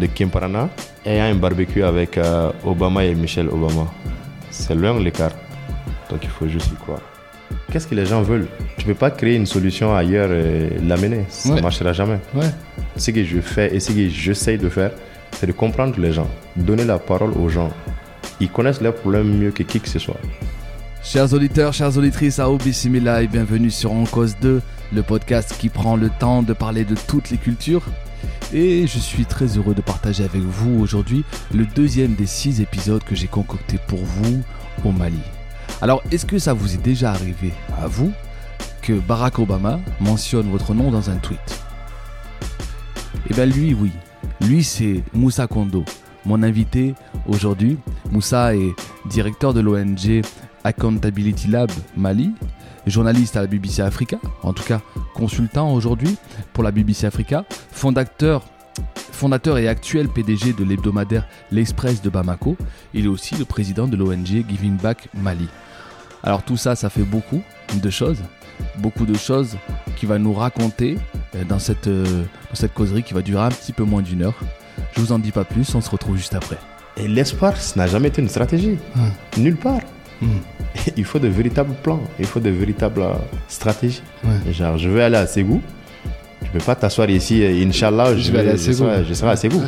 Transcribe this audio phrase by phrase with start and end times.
[0.00, 0.68] de Kimparana
[1.04, 3.86] ayant un barbecue avec euh, Obama et Michelle Obama.
[4.50, 5.32] C'est loin l'écart.
[6.10, 7.00] Donc il faut juste y croire.
[7.70, 8.46] Qu'est-ce que les gens veulent?
[8.78, 11.24] Tu ne peux pas créer une solution ailleurs et l'amener.
[11.28, 11.62] Ça ne Ouais.
[11.62, 12.18] marchera jamais.
[12.34, 12.50] Ouais.
[12.96, 14.92] Ce que je fais et ce que j'essaye de faire,
[15.32, 17.70] c'est de comprendre les gens, donner la parole aux gens.
[18.40, 20.16] Ils connaissent leurs problèmes mieux que qui que ce soit.
[21.02, 25.68] Chers auditeurs, chères auditrices, à Bismillah et bienvenue sur En Cause 2, le podcast qui
[25.68, 27.82] prend le temps de parler de toutes les cultures.
[28.52, 33.02] Et je suis très heureux de partager avec vous aujourd'hui le deuxième des six épisodes
[33.02, 34.42] que j'ai concocté pour vous
[34.84, 35.18] au Mali.
[35.80, 38.12] Alors, est-ce que ça vous est déjà arrivé à vous
[38.82, 41.64] que Barack Obama mentionne votre nom dans un tweet?
[43.30, 43.90] Eh bien lui, oui.
[44.40, 45.84] Lui, c'est Moussa Kondo,
[46.24, 46.94] mon invité
[47.26, 47.78] aujourd'hui.
[48.10, 48.74] Moussa est
[49.06, 50.22] directeur de l'ONG
[50.64, 52.32] Accountability Lab Mali,
[52.86, 54.80] journaliste à la BBC Africa, en tout cas
[55.14, 56.16] consultant aujourd'hui
[56.52, 58.44] pour la BBC Africa, fondateur,
[59.12, 62.56] fondateur et actuel PDG de l'hebdomadaire L'Express de Bamako.
[62.92, 65.48] Il est aussi le président de l'ONG Giving Back Mali.
[66.22, 67.42] Alors tout ça, ça fait beaucoup
[67.74, 68.18] de choses,
[68.78, 69.56] beaucoup de choses
[69.96, 70.96] qu'il va nous raconter
[71.34, 74.22] euh, dans cette, euh, dans cette causerie qui va durer un petit peu moins d'une
[74.22, 74.38] heure.
[74.92, 76.58] Je vous en dis pas plus, on se retrouve juste après.
[76.96, 78.78] Et l'espoir, ça n'a jamais été une stratégie.
[79.36, 79.80] Nulle part.
[80.96, 83.04] Il faut de véritables plans, il faut de véritables
[83.48, 84.02] stratégies.
[84.24, 84.52] Ouais.
[84.52, 85.60] Genre, je vais aller à Ségou.
[86.42, 88.78] Je ne peux pas t'asseoir ici, Inch'Allah, je, vais aller à je Ségou.
[88.78, 89.60] serai, je serai à Ségou.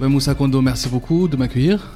[0.00, 1.92] Ouais, Moussa Kondo, merci beaucoup de m'accueillir.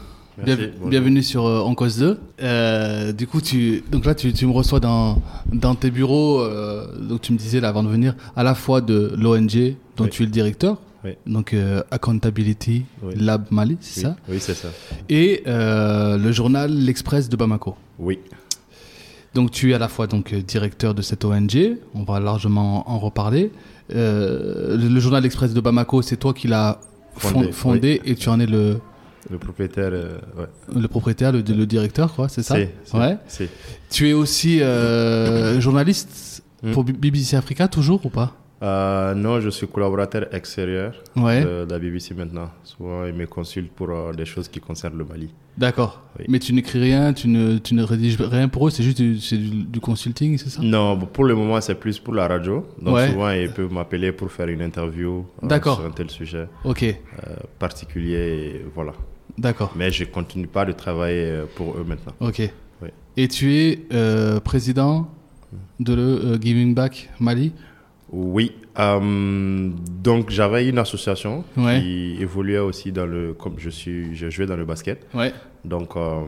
[0.86, 2.18] Bienvenue sur euh, En Cause 2.
[2.42, 5.20] Euh, du coup, tu, donc là, tu, tu me reçois dans,
[5.52, 6.40] dans tes bureaux.
[6.40, 10.04] euh, donc, tu me disais là avant de venir, à la fois de l'ONG dont
[10.04, 10.10] Oui.
[10.10, 11.12] tu es le directeur, Oui.
[11.26, 13.14] donc euh, Accountability Oui.
[13.16, 14.68] Lab Mali, c'est Oui, ça oui c'est ça.
[15.08, 17.74] Et euh, le journal L'Express de Bamako.
[17.98, 18.18] Oui.
[19.32, 21.76] Donc, tu es à la fois donc directeur de cette ONG.
[21.94, 23.52] On va largement en reparler.
[23.94, 26.80] Euh, le, journal L'Express de Bamako, c'est toi qui l'as
[27.16, 28.78] fon- Fondé, fondé et tu en es le,
[29.30, 30.46] Le propriétaire, euh, ouais.
[30.80, 33.16] le propriétaire, le, le directeur, quoi, c'est ça c'est- Ouais.
[33.28, 33.48] c'est-
[33.88, 36.72] Tu es aussi euh, journaliste Hmm.
[36.72, 38.36] pour BBC Africa, toujours ou pas?
[38.62, 41.42] Euh, non, je suis collaborateur extérieur Ouais.
[41.42, 42.50] de la BBC maintenant.
[42.62, 45.30] Souvent, ils me consultent pour euh, des choses qui concernent le Mali.
[45.56, 46.02] D'accord.
[46.18, 46.26] Oui.
[46.28, 49.14] Mais tu n'écris rien, tu ne, tu ne rédiges rien pour eux, c'est juste du,
[49.14, 50.60] du, du consulting, c'est ça?
[50.62, 52.66] Non, pour le moment, c'est plus pour la radio.
[52.82, 53.08] Donc, Ouais.
[53.08, 56.84] souvent, ils peuvent m'appeler pour faire une interview euh, sur un tel sujet Ok,
[57.58, 58.16] particulier.
[58.56, 58.92] et voilà.
[59.38, 59.72] d'accord.
[59.74, 62.12] Mais je continue pas de travailler pour eux maintenant.
[62.20, 62.42] Ok.
[62.82, 62.88] Oui.
[63.16, 63.78] Et tu es
[64.44, 65.08] président
[65.78, 67.52] de le Giving Back Mali?
[68.12, 68.52] Oui.
[68.78, 69.70] euh,
[70.02, 71.80] donc, j'avais une association Ouais.
[71.80, 73.34] qui évoluait aussi dans le.
[73.34, 75.06] Comme je suis, je jouais dans le basket.
[75.14, 75.32] Ouais.
[75.64, 76.22] Donc, euh,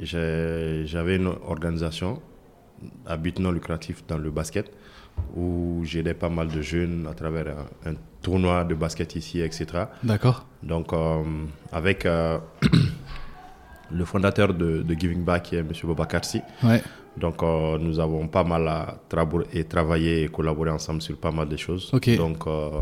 [0.00, 2.20] j'avais une organisation
[3.06, 4.70] à but non lucratif dans le basket
[5.36, 7.46] où j'aidais pas mal de jeunes à travers
[7.86, 9.66] un, un tournoi de basket ici, etc.
[10.02, 10.46] D'accord.
[10.62, 11.22] Donc, euh,
[11.72, 12.06] avec
[13.94, 15.70] le fondateur de, de Giving Back, qui est M.
[15.84, 16.82] Bobakarsi, Ouais.
[17.16, 21.30] donc euh, nous avons pas mal à trabo- et travaillé et collaboré ensemble sur pas
[21.30, 21.90] mal de choses.
[21.92, 22.80] Donc, euh,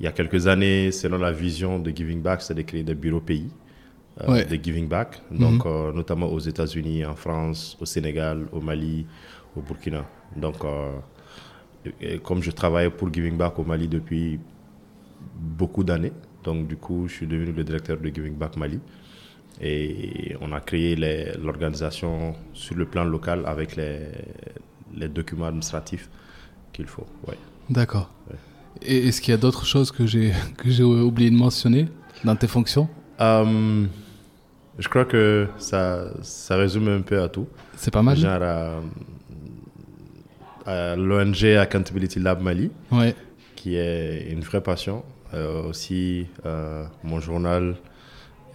[0.00, 2.94] il y a quelques années, selon la vision de Giving Back, c'est de créer des
[2.94, 3.48] bureaux pays
[4.20, 4.44] euh, Ouais.
[4.44, 5.92] de Giving Back, donc Mhm.
[5.94, 9.06] notamment aux États-Unis, en France, au Sénégal, au Mali,
[9.56, 10.04] au Burkina.
[10.36, 10.56] Donc,
[12.00, 14.38] et- comme je travaille pour Giving Back au Mali depuis
[15.58, 16.12] beaucoup d'années,
[16.44, 18.78] donc du coup, je suis devenu le directeur de Giving Back Mali.
[19.60, 20.96] Et on a créé
[21.40, 23.98] l'organisation sur le plan local avec les,
[24.96, 26.08] les documents administratifs
[26.72, 27.06] qu'il faut.
[27.26, 27.38] Ouais.
[27.70, 28.10] D'accord.
[28.30, 28.36] Ouais.
[28.82, 31.86] Et est-ce qu'il y a d'autres choses que j'ai que j'ai oublié de mentionner
[32.24, 32.88] dans tes fonctions?
[33.20, 33.86] Euh,
[34.78, 37.46] je crois que ça, ça résume un peu à tout.
[37.76, 38.80] C'est pas mal Genre à,
[40.66, 43.14] à l'ONG Accountability Lab Mali, Ouais.
[43.54, 45.04] qui est une vraie passion.
[45.32, 47.74] Euh, aussi euh, mon journal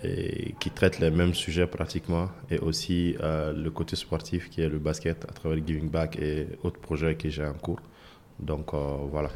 [0.04, 2.30] et qui traite les mêmes sujets pratiquement.
[2.50, 6.48] Et aussi euh, le côté sportif qui est le basket à travers Giving Back et
[6.63, 7.81] autres projets que j'ai en cours.
[8.40, 8.78] Donc euh,
[9.12, 9.30] voilà.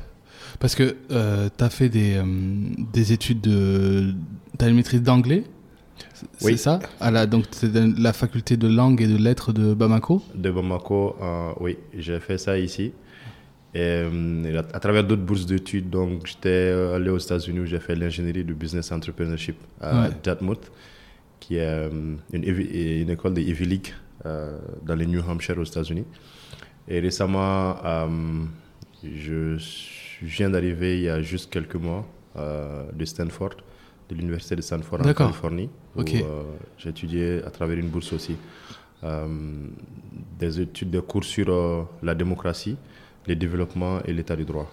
[0.60, 2.24] Parce que tu as fait des, euh,
[2.92, 4.14] des études de.
[4.58, 5.44] Tu as une maîtrise d'anglais?
[6.38, 6.58] C'est Oui.
[6.58, 6.80] ça?
[7.00, 10.22] À la, Donc, c'est la faculté de langue et de lettres de Bamako?
[10.34, 12.94] De Bamako, euh, oui, j'ai fait ça ici.
[13.76, 17.60] Et, euh, et à, à travers d'autres bourses d'études, donc j'étais euh, allé aux États-Unis
[17.62, 20.10] où j'ai fait l'ingénierie de business entrepreneurship à Ouais.
[20.24, 20.72] Dartmouth,
[21.40, 21.90] qui est euh,
[22.32, 23.94] une, école de Ivy League
[24.26, 26.06] euh, dans le New Hampshire aux États-Unis.
[26.88, 28.08] Et récemment, euh,
[29.04, 29.58] je
[30.22, 32.06] viens d'arriver il y a juste quelques mois
[32.38, 33.56] euh, de Stanford,
[34.10, 35.14] de l'université de Stanford en.
[35.14, 36.14] Californie, où Ok.
[36.14, 36.44] euh,
[36.78, 38.36] j'ai étudié à travers une bourse aussi
[40.40, 42.78] des études, des cours sur la démocratie,
[43.28, 44.70] le développement et l'état du droit.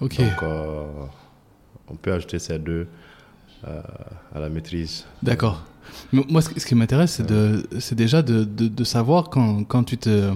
[0.00, 0.16] Ok.
[0.18, 0.84] Donc, euh,
[1.88, 2.86] on peut ajouter ces deux
[3.66, 3.80] euh,
[4.34, 5.04] à la maîtrise.
[5.22, 5.62] D'accord.
[6.12, 7.20] Moi, ce qui m'intéresse,
[7.80, 10.32] c'est déjà de, de, de savoir quand, quand tu te,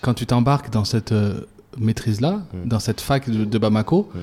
[0.00, 1.42] quand tu t'embarques dans cette euh,
[1.78, 2.68] maîtrise-là, Mm.
[2.68, 4.18] dans cette fac de, de Bamako, Mm.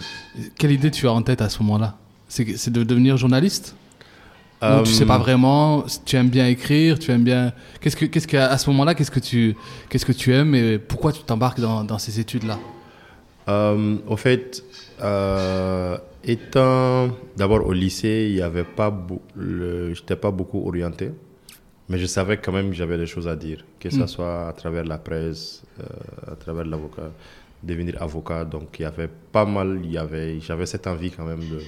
[0.58, 1.96] quelle idée tu as en tête à ce moment-là?
[2.28, 3.76] C'est de devenir journaliste?
[4.64, 7.96] Euh, Ou tu sais pas vraiment si Tu aimes bien écrire Tu aimes bien Qu'est-ce
[7.96, 9.56] que, qu'est-ce que à ce moment-là, qu'est-ce que tu,
[9.90, 12.58] qu'est-ce que tu aimes et pourquoi tu t'embarques dans, dans ces études-là?
[13.50, 14.64] Euh, au fait,
[15.02, 18.92] euh, étant d'abord au lycée, il y avait pas,
[19.36, 21.12] le- j'étais pas beaucoup orienté,
[21.88, 24.08] mais je savais quand même que j'avais des choses à dire, que ce Mm.
[24.08, 27.12] soit à travers la presse, euh, à travers l'avocat,
[27.64, 28.44] devenir avocat.
[28.44, 31.62] Donc il y avait pas mal, il y avait, j'avais cette envie quand même de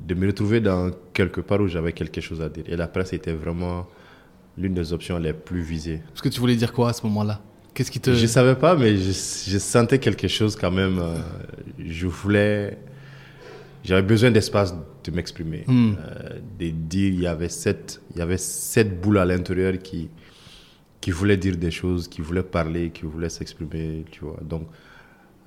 [0.00, 2.64] de me retrouver dans quelque part où j'avais quelque chose à dire.
[2.68, 3.86] Et la presse était vraiment
[4.56, 6.00] l'une des options les plus visées.
[6.08, 7.40] Parce que tu voulais dire quoi à ce moment-là?
[7.74, 8.12] Qu'est-ce qui te.
[8.12, 10.98] Je savais pas, mais je, je sentais quelque chose quand même.
[10.98, 11.18] euh,
[11.78, 12.78] je voulais.
[13.84, 14.74] J'avais besoin d'espace
[15.04, 15.64] de m'exprimer.
[15.66, 15.92] Hmm.
[15.98, 20.10] euh, de dire, il y avait cette, il y avait cette boule à l'intérieur qui,
[21.00, 24.40] qui voulait dire des choses, qui voulait parler, qui voulait s'exprimer, tu vois.
[24.42, 24.66] Donc,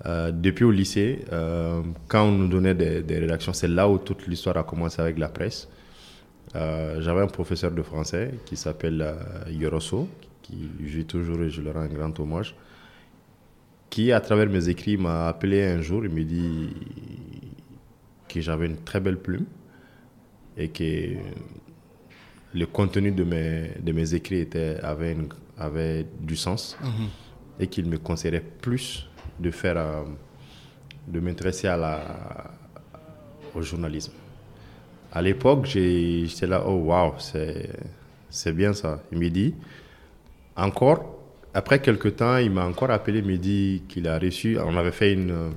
[0.06, 3.98] euh, depuis au lycée, euh, quand on nous donnait des, des rédactions, c'est là où
[3.98, 5.68] toute l'histoire a commencé avec la presse.
[6.56, 9.16] Euh, J'avais un professeur de français qui s'appelle
[9.50, 10.08] Yoroso,
[10.42, 12.56] qui vit toujours et je leur rends un grand hommage,
[13.90, 16.70] qui, à travers mes écrits, m'a appelé un jour et me dit
[18.28, 19.46] que j'avais une très belle plume
[20.58, 20.84] et que
[22.54, 27.08] le contenu de mes, de mes écrits était, avait, une- avait du sens Mhm.
[27.60, 29.08] et qu'il me conseillerait plus
[29.42, 30.04] de faire, euh,
[31.08, 32.00] de m'intéresser à la,
[33.56, 34.14] au journalisme.
[35.12, 39.02] À l'époque, j'étais là, oh waouh, c'est bien ça.
[39.12, 39.54] Il me dit,
[40.56, 41.20] encore,
[41.54, 44.92] après quelques temps, il m'a encore appelé, il me dit qu'il a reçu, on avait
[44.92, 45.50] fait une euh,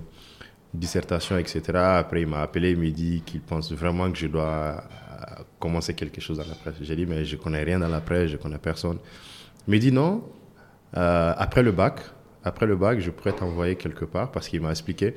[0.73, 1.63] dissertation, etc.
[1.75, 5.95] Après, il m'a appelé, il me dit qu'il pense vraiment que je dois euh, commencer
[5.95, 6.75] quelque chose dans la presse.
[6.81, 8.99] J'ai dit, mais je connais rien dans la presse, je connais personne.
[9.69, 10.25] Il me dit non,
[10.93, 12.01] après le bac,
[12.45, 15.15] après le bac, je pourrais t'envoyer quelque part parce qu'il m'a expliqué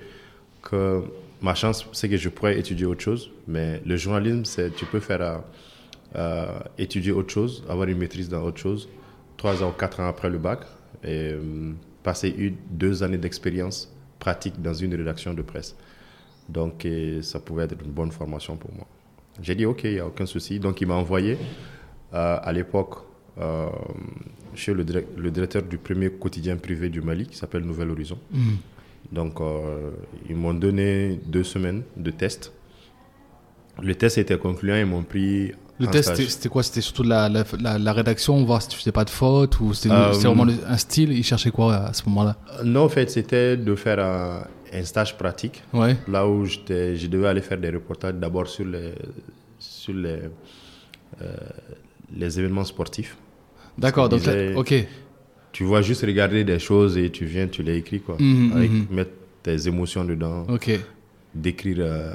[0.63, 1.03] que
[1.41, 5.01] ma chance, c'est que je pourrais étudier autre chose, mais le journalisme, c'est tu peux
[5.01, 5.37] faire euh,
[6.15, 8.89] euh, étudier autre chose, avoir une maîtrise dans autre chose,
[9.35, 10.61] trois ans ou quatre ans après le bac,
[11.03, 15.75] et euh, passer une, deux années d'expérience pratique dans une rédaction de presse.
[16.49, 16.87] Donc,
[17.23, 18.87] ça pouvait être une bonne formation pour moi.
[19.41, 20.59] J'ai dit, OK, il n'y a aucun souci.
[20.61, 21.37] Donc, il m'a envoyé
[22.13, 22.99] à l'époque
[24.57, 28.17] chez le, direct- le directeur du premier quotidien privé du Mali, qui s'appelle Nouvel Horizon.
[28.31, 28.57] Mhm.
[29.11, 29.91] Donc, euh,
[30.29, 32.51] ils m'ont donné deux semaines de test.
[33.81, 35.51] Le test était concluant, ils m'ont pris.
[35.79, 36.63] Le test, c'était- quoi?
[36.63, 39.73] C'était surtout la, la, la, la rédaction, voir si tu faisais pas de fautes ou
[39.75, 42.35] c'était Euh, vraiment un style Ils cherchaient quoi à ce moment-là?
[42.59, 44.43] Euh, Non, en fait, c'était de faire un,
[44.73, 45.95] un stage pratique, Ouais.
[46.07, 48.93] là où je devais aller faire des reportages d'abord sur les,
[49.59, 50.21] sur les,
[51.21, 51.35] euh,
[52.15, 53.15] les événements sportifs.
[53.77, 54.73] D'accord, donc disait- ok.
[55.51, 58.15] Tu vois juste regarder des choses et tu viens, tu les écris, quoi.
[58.19, 58.85] Mhm, Avec mhm.
[58.91, 59.11] mettre
[59.43, 60.69] tes émotions dedans, Ok,
[61.33, 62.13] décrire euh,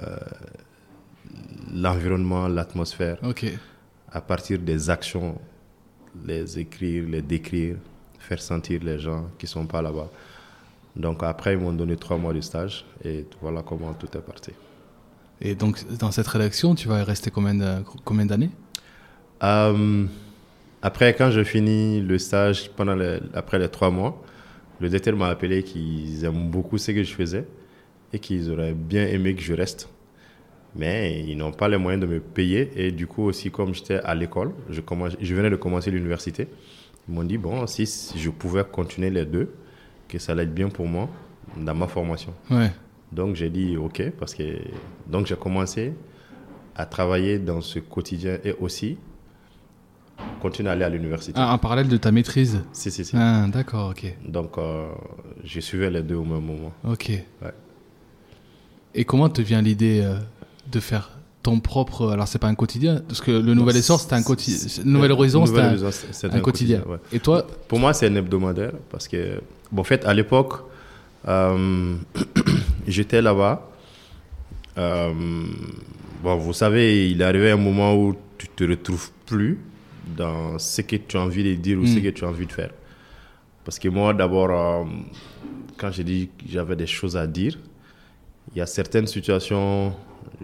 [1.74, 3.18] l'environnement, l'atmosphère.
[3.22, 3.46] ok.
[4.14, 5.38] à partir des actions,
[6.26, 7.76] les écrire, les décrire,
[8.18, 10.10] faire sentir les gens qui sont pas là-bas.
[10.94, 14.50] Donc après, ils m'ont donné trois mois de stage et voilà comment tout est parti.
[15.40, 18.50] Et donc, dans cette rédaction, tu vas rester combien d'années?
[19.42, 20.04] Euh,
[20.82, 22.96] après, quand je finis le stage, pendant
[23.34, 24.22] après les trois mois,
[24.80, 27.46] le directeur m'a appelé qu'ils aiment beaucoup ce que je faisais
[28.12, 29.88] et qu'ils auraient bien aimé que je reste.
[30.74, 32.70] Mais ils n'ont pas les moyens de me payer.
[32.76, 36.48] Et du coup, aussi, comme j'étais à l'école, je, commence- je venais de commencer l'université,
[37.08, 37.84] ils m'ont dit, bon, si
[38.16, 39.52] je pouvais continuer les deux,
[40.08, 41.08] que ça allait être bien pour moi
[41.56, 42.32] dans ma formation.
[42.50, 42.70] Ouais.
[43.12, 44.42] Donc j'ai dit OK parce que
[45.06, 45.92] donc j'ai commencé
[46.74, 48.96] à travailler dans ce quotidien et aussi
[50.40, 51.32] continuer à aller à l'université.
[51.36, 53.16] Ah, en parallèle de ta maîtrise Si si si.
[53.16, 54.14] Ah, d'accord, ok.
[54.26, 54.88] Donc euh,
[55.44, 56.72] je suivais les deux au même moment.
[56.88, 57.10] Ok.
[57.42, 57.54] Ouais.
[58.94, 60.16] Et comment te vient l'idée euh,
[60.70, 62.10] de faire ton propre.
[62.10, 64.84] Alors, c'est pas un quotidien, parce que le Nouvel Essor, c'était un quotidien.
[64.84, 66.82] Nouvel Horizon, c'était un, quotidien.
[66.86, 66.98] ouais.
[67.12, 69.40] Et toi, Pour moi, c'est un hebdomadaire parce que,
[69.72, 70.62] bon, en fait, à l'époque,
[71.28, 71.94] Euh,
[72.86, 73.70] J'étais là-bas.
[74.78, 75.12] Euh,
[76.22, 79.58] bon, vous savez, il arrivé un moment où tu te retrouves plus
[80.16, 82.02] dans ce que tu as envie de dire ou ce Mm.
[82.02, 82.70] que tu as envie de faire.
[83.64, 84.84] Parce que moi, d'abord, euh,
[85.76, 87.58] quand j'ai dit que j'avais des choses à dire,
[88.54, 89.94] il y a certaines situations,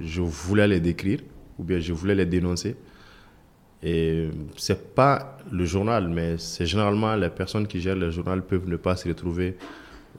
[0.00, 1.20] je voulais les décrire
[1.58, 2.76] ou bien je voulais les dénoncer.
[3.82, 8.68] Et c'est pas le journal, mais c'est généralement les personnes qui gèrent le journal peuvent
[8.68, 9.56] ne pas se retrouver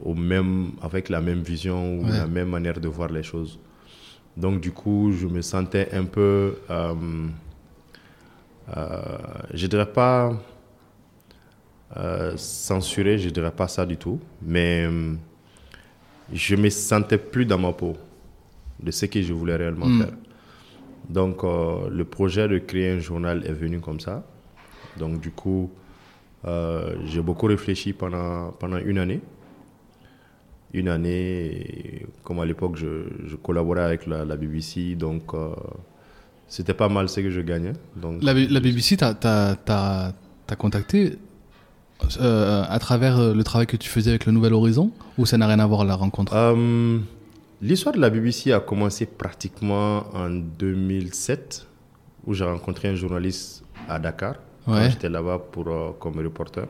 [0.03, 2.11] au même, avec la même vision ou Ouais.
[2.17, 3.59] la même manière de voir les choses.
[4.37, 6.93] Donc du coup, je me sentais un peu, euh,
[8.77, 9.17] euh,
[9.53, 10.33] je dirais pas
[11.97, 15.13] euh, censuré, je dirais pas ça du tout, mais euh,
[16.31, 17.95] je me sentais plus dans ma peau
[18.79, 20.01] de ce que je voulais réellement Mm.
[20.03, 20.13] faire.
[21.09, 24.23] Donc, euh, le projet de créer un journal est venu comme ça.
[24.97, 25.71] Donc, du coup,
[26.45, 29.19] euh, j'ai beaucoup réfléchi pendant, pendant une année.
[30.71, 35.49] Une année, comme à l'époque, je, je collaborais avec la, la BBC, donc euh,
[36.49, 37.73] c'était pas mal ce que je gagnais.
[37.95, 40.13] Donc, La, BBC t'a t'a- t'a-
[40.47, 41.17] t'a contacté
[42.19, 45.37] euh, à travers euh, le travail que tu faisais avec le Nouvel Horizon ou ça
[45.37, 46.33] n'a rien à voir la rencontre?
[46.35, 46.97] Euh,
[47.61, 51.67] L'histoire de la BBC a commencé pratiquement en 2007,
[52.25, 54.35] où j'ai rencontré un journaliste à Dakar.
[54.65, 54.89] Ouais.
[54.89, 56.65] J'étais là-bas pour, euh, comme reporter.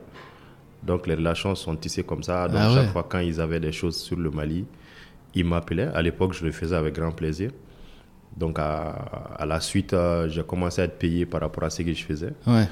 [0.81, 2.47] Donc les relations sont tissées comme ça.
[2.47, 4.65] Donc Ah chaque fois quand ils avaient des choses sur le Mali,
[5.35, 5.89] ils m'appelaient.
[5.93, 7.51] À l'époque, je le faisais avec grand plaisir.
[8.35, 8.89] Donc à,
[9.37, 12.03] à la suite, euh, j'ai commencé à être payé par rapport à ce que je
[12.03, 12.33] faisais.
[12.47, 12.67] Ouais.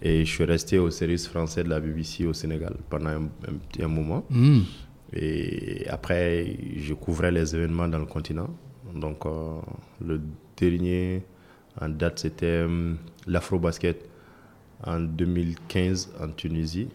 [0.00, 3.28] Et je suis resté au service français de la BBC au Sénégal pendant un,
[3.80, 4.24] un moment.
[4.30, 4.60] Hmm.
[5.12, 8.48] Et après, je couvrais les événements dans le continent.
[8.94, 9.58] Donc, euh,
[10.04, 10.20] le
[10.56, 11.22] dernier
[11.80, 12.94] en date, c'était euh,
[13.26, 14.08] l'Afro-Basket
[14.84, 16.88] en 2015 en Tunisie,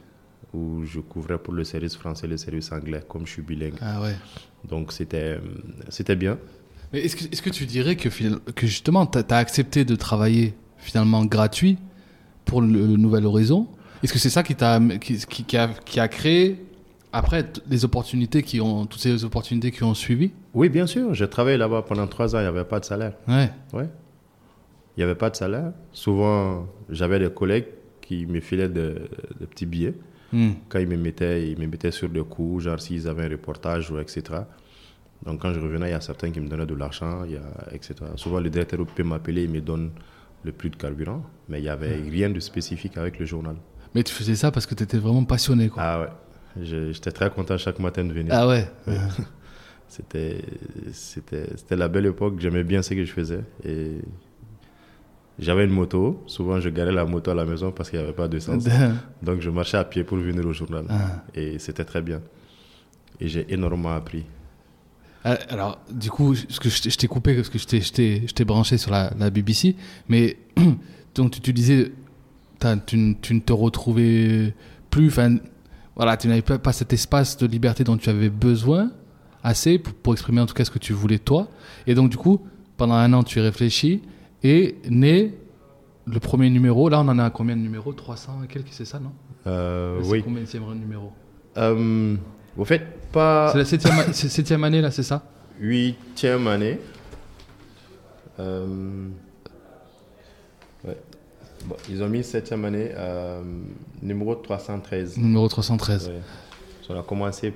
[0.53, 3.75] où je couvrais pour le service français et le service anglais, comme je suis bilingue.
[3.81, 4.15] Ah ouais.
[4.63, 5.39] Donc, c'était
[5.89, 6.37] c'était bien.
[6.93, 8.07] Mais est-ce que, est-ce que tu dirais que,
[8.51, 11.77] que justement, tu as, accepté de travailler finalement gratuit
[12.45, 13.67] pour le, le Nouvel Horizon?
[14.03, 16.63] Est-ce que c'est ça qui, t'a, qui, qui, qui a, qui a créé,
[17.11, 20.31] après, les opportunités qui ont, toutes ces opportunités qui ont suivi?
[20.53, 21.13] Oui, bien sûr.
[21.13, 23.13] J'ai travaillé là-bas pendant trois ans, il n'y avait pas de salaire.
[23.27, 23.49] Ouais.
[23.73, 23.89] Ouais.
[24.95, 25.71] Il n'y avait pas de salaire.
[25.91, 27.65] Souvent, j'avais des collègues
[28.01, 29.09] qui me filaient de-
[29.39, 29.95] de petits billets.
[30.33, 30.53] Hmm.
[30.67, 33.91] quand ils me mettaient, ils me mettaient sur des coups, genre s'ils avaient un reportage
[33.91, 34.23] ou etc.
[35.25, 37.37] Donc quand je revenais, il y a certains qui me donnaient de l'argent, il y
[37.37, 37.95] a etc.
[38.15, 39.91] Souvent le directeur peut m'appeler, il me donne
[40.43, 43.55] le plus de carburant, mais il n'y avait rien de spécifique avec le journal.
[43.95, 45.81] Mais tu faisais ça parce que tu étais vraiment passionné, quoi.
[45.83, 46.07] Ah ouais,
[46.61, 48.33] Je- j'étais très content chaque matin de venir.
[48.35, 48.67] Ah ouais.
[48.87, 48.95] Oui.
[49.87, 50.41] C'était,
[50.91, 53.41] c'était, c'était la belle époque, j'aimais bien ce que je faisais.
[53.63, 53.99] Et
[55.39, 58.13] j'avais une moto, souvent je garais la moto à la maison parce qu'il n'y avait
[58.13, 58.65] pas d'essence.
[59.21, 60.85] Donc je marchais à pied pour venir au journal.
[60.89, 61.23] Ah.
[61.35, 62.21] Et c'était très bien.
[63.19, 64.25] Et j'ai énormément appris.
[65.23, 68.91] Ah, Alors, du coup, parce que je t'ai- coupé parce que je t'ai- branché sur
[68.91, 69.75] la, la BBC,
[70.09, 70.37] mais
[71.15, 71.91] donc tu, disais,
[72.85, 74.53] tu, ne- tu ne te retrouvais
[74.89, 75.37] plus, enfin,
[75.95, 78.91] voilà, tu n'avais pas, cet espace de liberté dont tu avais besoin
[79.43, 81.47] assez pour, pour exprimer en tout cas ce que tu voulais toi.
[81.87, 82.41] Et donc, du coup,
[82.75, 84.01] pendant un an, tu réfléchis
[84.43, 85.33] et naît
[86.05, 86.89] le premier numéro.
[86.89, 87.93] Là, on en a combien de numéros?
[87.93, 89.11] 300 et quelques, c'est ça, non?
[89.47, 90.21] Euh, C'est oui.
[90.23, 91.11] combien de numéro?
[91.57, 92.15] Euh,
[92.55, 93.65] vous faites pas C'est la
[94.13, 95.23] septième, année, là, c'est ça?
[95.59, 96.79] Huitième année.
[98.39, 99.07] Euh,
[100.85, 100.97] ouais.
[101.65, 103.41] Bon, ils ont mis septième année, euh,
[104.01, 105.17] numéro 313.
[105.17, 106.09] Numéro 313.
[106.09, 106.13] Ouais.
[106.89, 107.53] On a commencé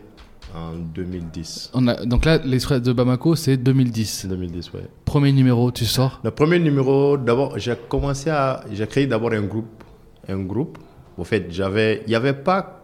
[0.55, 1.71] en 2010.
[1.73, 4.27] On a, donc là, l'Express de Bamako, c'est 2010.
[4.27, 4.81] 2010, ouais.
[5.05, 6.21] Premier numéro, tu sors?
[6.23, 8.63] Le premier numéro, d'abord, j'ai commencé à.
[8.71, 9.83] J'ai créé d'abord un groupe.
[10.27, 10.77] Un groupe.
[11.17, 12.03] En fait, j'avais.
[12.05, 12.81] Il n'y avait pas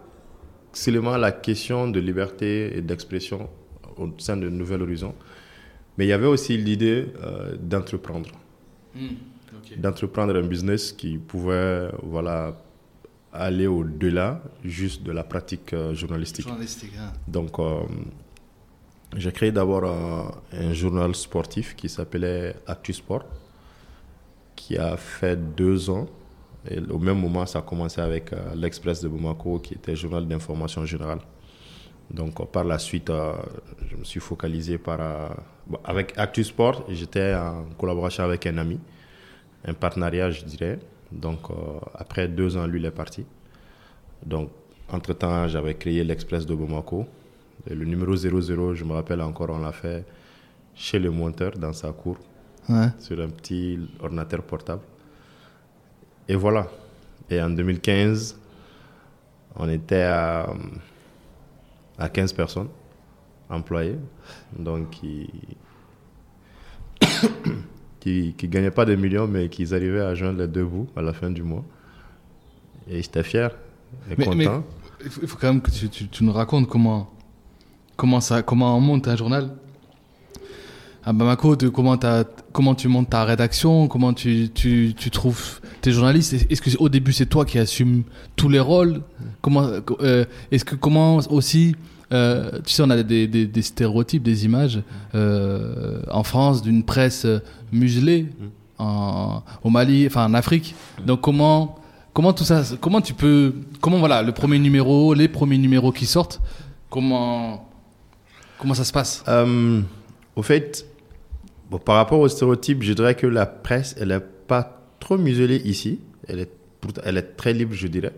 [0.74, 3.48] seulement la question de liberté et d'expression
[3.96, 5.14] au sein de Nouvel Horizon,
[5.96, 8.30] mais il y avait aussi l'idée euh, d'entreprendre.
[9.76, 12.56] D'entreprendre un business qui pouvait voilà,
[13.32, 16.46] aller au-delà juste de la pratique euh, journalistique.
[16.46, 16.92] Journalistique.
[16.98, 17.12] hein.
[17.26, 17.80] Donc, euh,
[19.16, 23.24] j'ai créé d'abord un, un journal sportif qui s'appelait Actu Sport,
[24.56, 26.06] qui a fait deux ans.
[26.68, 30.26] Et au même moment, ça a commencé avec euh, l'Express de Bamako, qui était journal
[30.26, 31.18] d'information générale.
[32.10, 33.34] Donc, euh, par la suite, euh,
[33.90, 34.98] je me suis focalisé par,
[35.66, 36.84] bon, avec Actu Sport.
[36.88, 38.78] J'étais en collaboration avec un ami,
[39.66, 40.78] un partenariat, je dirais.
[41.12, 41.40] Donc,
[41.94, 43.24] après deux ans, lui, il est parti.
[44.24, 44.50] Donc,
[44.90, 47.06] entre-temps, j'avais créé l'Express de Bamako.
[47.70, 50.04] Et le numéro 00, je me rappelle encore, on l'a fait
[50.74, 52.16] chez le monteur dans sa cour,
[52.68, 52.88] Ouais.
[52.98, 54.80] sur un petit ordinateur portable.
[56.28, 56.68] Et voilà.
[57.30, 58.38] Et en 2015,
[59.56, 60.48] on était à,
[61.98, 62.68] à 15 personnes.
[63.50, 63.96] employés,
[64.58, 65.28] donc qui
[68.00, 71.02] qui, qui gagnaient pas des millions, mais qui arrivaient à joindre les deux bouts à
[71.02, 71.64] la fin du mois.
[72.88, 73.50] Et j'étais fier
[74.10, 74.64] et Mais- content.
[75.04, 77.10] Il faut, quand même que tu, tu- tu nous racontes comment,
[77.96, 79.50] comment, ça, comment on monte un journal
[81.04, 81.98] à Bamako, de comment,
[82.52, 86.32] comment tu montes ta rédaction, comment tu, tu, tu trouves tes journalistes.
[86.32, 88.04] Est- Est-ce que au début c'est toi qui assumes
[88.36, 89.02] tous les rôles?
[89.42, 89.68] Comment
[90.00, 91.76] euh, Est-ce que comment aussi
[92.12, 94.80] euh, tu sais, on a des, stéréotypes, des images
[95.14, 97.26] euh, en France d'une presse
[97.72, 98.26] muselée
[98.78, 100.74] en, au Mali, enfin en Afrique.
[101.06, 101.76] Donc comment
[102.12, 106.06] comment tout ça, comment tu peux, comment voilà le premier numéro, les premiers numéros qui
[106.06, 106.40] sortent,
[106.88, 107.68] comment
[108.58, 109.24] comment ça se passe?
[110.36, 110.86] Au fait,
[111.84, 116.00] par rapport aux stéréotypes, je dirais que la presse, elle n'est pas trop muselée ici.
[116.28, 118.14] Elle est, pourtant- elle est très libre, je dirais.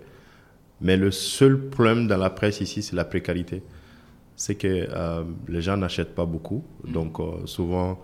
[0.80, 3.62] Mais le seul problème dans la presse ici, c'est la précarité.
[4.36, 6.62] C'est que euh, les gens n'achètent pas beaucoup.
[6.96, 7.98] Donc, euh, souvent,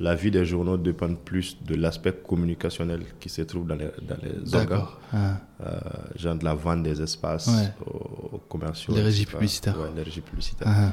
[0.00, 4.16] la vie des journaux dépend plus de l'aspect communicationnel qui se trouve dans les, dans
[4.22, 4.82] les organes.
[5.12, 5.36] Ah.
[5.60, 5.78] Euh,
[6.16, 7.68] genre de la vente des espaces Ouais.
[7.86, 8.94] aux, aux commerciaux.
[8.94, 9.36] Les régies etc.
[9.36, 9.78] publicitaires.
[9.80, 10.66] Ouais, les régies publicitaires.
[10.68, 10.92] Ah.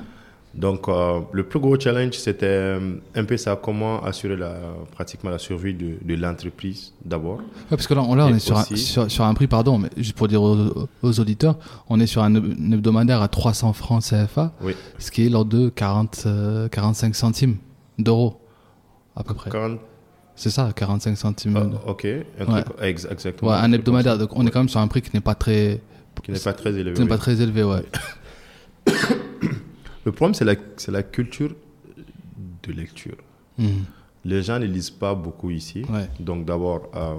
[0.54, 4.54] Donc, euh, le plus gros challenge, c'était euh, un peu ça, comment assurer la,
[4.92, 7.38] pratiquement la survie de, de l'entreprise d'abord.
[7.38, 9.48] Ouais, parce que là, on, là, on Et est sur un, sur, sur un prix,
[9.48, 13.22] pardon, mais juste pour dire aux, aux auditeurs, on est sur un heb- un hebdomadaire
[13.22, 14.76] à 300 francs CFA, Oui.
[15.00, 17.56] ce qui est l'ordre de 40, euh, 45 centimes
[17.98, 18.42] d'euros,
[19.16, 19.50] à peu près.
[19.50, 19.78] Quand,
[20.36, 21.56] C'est ça, 45 centimes.
[21.86, 22.06] ah, ok,
[22.40, 22.64] un Ouais.
[22.64, 23.52] truc, ex- exactement.
[23.52, 24.18] Ouais, un hebdomadaire.
[24.18, 25.80] Donc, on est quand même sur un prix qui n'est pas très,
[26.22, 26.92] Qui n'est pas très élevé.
[26.94, 27.10] qui n'est oui.
[27.10, 27.84] pas très élevé, ouais.
[30.06, 31.54] Le problème, c'est la, culture
[32.64, 33.18] de lecture.
[33.58, 33.86] Mhm.
[34.26, 35.84] Les gens ne lisent pas beaucoup ici.
[35.90, 36.08] Ouais.
[36.20, 37.16] Donc d'abord, euh,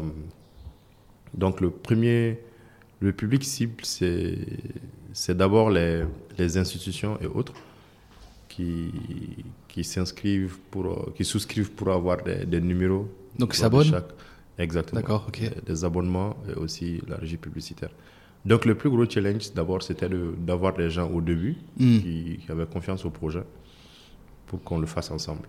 [1.34, 2.38] donc le premier,
[3.00, 6.04] le public cible, c'est d'abord les,
[6.38, 7.54] les institutions et autres
[8.48, 8.90] qui
[9.68, 13.08] qui s'inscrivent pour euh, qui souscrivent pour avoir des, des numéros.
[13.38, 14.02] Donc, s'abonnent
[14.58, 15.00] Exactement.
[15.00, 15.64] D'accord, ok.
[15.64, 17.90] Des abonnements et aussi la régie publicitaire.
[18.44, 21.98] Donc le plus gros challenge d'abord, c'était de- d'avoir des gens au début Mm.
[22.00, 23.44] qui, qui avaient confiance au projet
[24.46, 25.46] pour qu'on le fasse ensemble.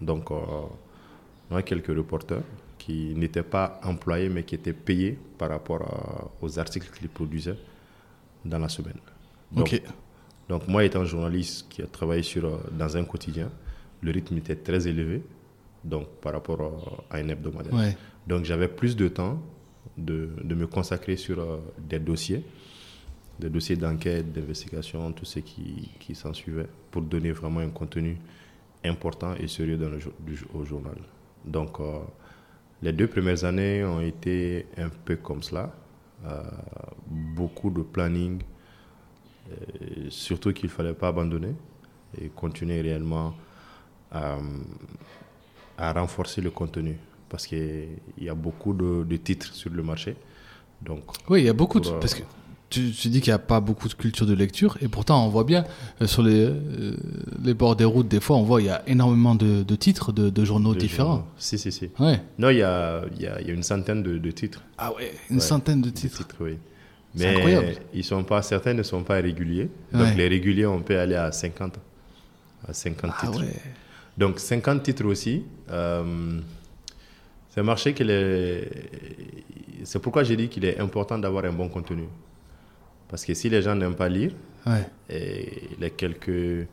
[0.00, 0.34] Donc, euh,
[1.50, 2.42] on a quelques reporters
[2.78, 7.58] qui n'étaient pas employés, mais qui étaient payés par rapport à- aux articles qu'ils produisaient
[8.44, 8.98] dans la semaine.
[10.48, 13.48] Donc, moi, étant journaliste qui a travaillé sur, euh, dans un quotidien,
[14.00, 15.22] le rythme était très élevé
[15.84, 17.72] donc, par rapport euh, à un hebdomadaire.
[17.74, 17.96] Ouais.
[18.26, 19.40] Donc j'avais plus de temps
[19.96, 22.44] de, me consacrer sur euh, des dossiers,
[23.38, 28.16] des dossiers d'enquête, d'investigation, tout ce qui, qui s'en suivait, pour donner vraiment un contenu
[28.84, 29.98] important et sérieux dans le,
[30.54, 30.96] au journal.
[31.44, 32.00] Donc euh,
[32.82, 35.74] les deux premières années ont été un peu comme cela.
[36.24, 36.42] Euh,
[37.06, 38.42] beaucoup de planning,
[40.08, 41.52] surtout qu'il ne fallait pas abandonner
[42.20, 43.34] et continuer réellement
[44.12, 46.96] à renforcer le contenu
[47.32, 47.88] parce qu'il
[48.20, 50.14] y a beaucoup de, de titres sur le marché.
[50.84, 51.80] Donc, Oui, il y a beaucoup.
[51.80, 52.22] Pour, euh, Parce que
[52.70, 55.28] tu, tu dis qu'il n'y a pas beaucoup de culture de lecture, et pourtant on
[55.28, 55.64] voit bien
[56.00, 56.96] euh, sur les, euh,
[57.42, 60.10] les bords des routes, des fois on voit il y a énormément de, de titres
[60.12, 61.08] de, de journaux différents.
[61.16, 61.26] journaux.
[61.38, 61.90] Si, si, si.
[61.98, 62.20] Ouais.
[62.38, 64.62] Non, il y a, y, a, y a une centaine de, titres.
[64.78, 66.24] Ah ouais, une Ouais, centaine de titres.
[66.40, 66.56] oui.
[67.14, 67.74] C'est Mais incroyable.
[67.92, 69.68] ils sont pas, certains ne sont pas réguliers.
[69.92, 70.14] Donc, Ouais.
[70.16, 71.74] les réguliers, on peut aller à 50,
[72.66, 73.40] à 50 Ah titres.
[73.42, 73.52] ouais.
[74.16, 75.42] Donc 50 titres aussi.
[75.70, 76.40] Euh,
[77.52, 78.68] c'est un marché qui est...
[79.84, 82.04] C'est pourquoi j'ai dit qu'il est important d'avoir un bon contenu.
[83.08, 84.32] Parce que si les gens n'aiment pas lire,
[84.64, 84.86] Ouais.
[85.10, 86.66] et les quelques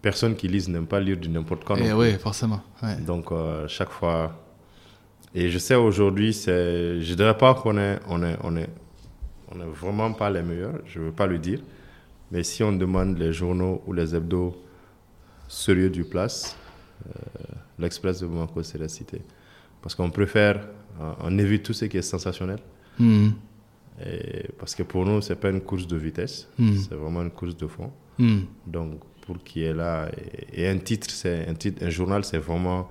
[0.00, 1.76] personnes qui lisent n'aiment pas lire du n'importe quoi.
[1.76, 1.92] plus.
[1.92, 2.62] ouais, forcément.
[2.82, 2.96] Ouais.
[3.00, 4.42] Donc euh, chaque fois...
[5.34, 8.70] Et je sais aujourd'hui, je ne dirais pas qu'on est, on est, on est,
[9.52, 11.60] on est vraiment pas les meilleurs, je ne veux pas le dire.
[12.30, 14.56] Mais si on demande les journaux ou les hebdos
[15.48, 16.56] sérieux du place,
[17.06, 17.10] euh,
[17.78, 19.20] l'Express de Bamako, c'est la cité.
[19.86, 20.66] Parce qu'on préfère,
[21.00, 22.58] euh, on évite tout ce qui est sensationnel.
[22.98, 23.34] Mhm.
[24.04, 26.76] Et parce que pour nous, ce n'est pas une course de vitesse, Mhm.
[26.78, 27.92] c'est vraiment une course de fond.
[28.18, 28.46] Mhm.
[28.66, 30.08] Donc, pour qui est là,
[30.52, 32.90] et, et un titre, c'est un titre, un journal, c'est vraiment,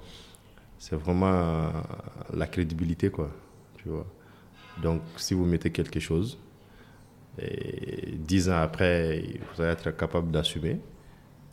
[0.79, 1.69] c'est vraiment euh,
[2.33, 3.29] la crédibilité, quoi.
[3.79, 4.07] Tu vois.
[4.81, 6.37] Donc, si vous mettez quelque chose,
[7.37, 9.21] et dix ans après,
[9.53, 10.79] vous allez être capable d'assumer,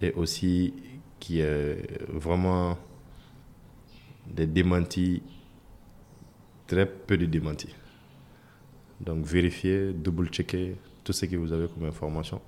[0.01, 0.73] et aussi
[1.19, 1.79] qui est
[2.09, 2.79] vraiment
[4.35, 5.23] des démentis,
[6.66, 7.75] très peu de démentis.
[9.01, 12.40] Donc, vérifiez, double-checker tout ce que vous avez comme information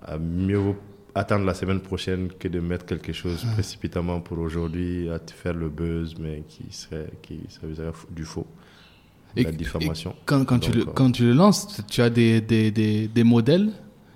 [0.00, 0.74] à mieux
[1.14, 5.54] attendre la semaine prochaine que de mettre quelque chose précipitamment pour aujourd'hui, à te faire
[5.54, 7.66] le buzz, mais qui serait, qui serait
[8.10, 8.46] du faux,
[9.36, 10.14] de la diffamation.
[10.26, 13.24] Quand, quand, tu le, euh, quand tu le lances, tu as des, des, des, des
[13.24, 13.70] modèles,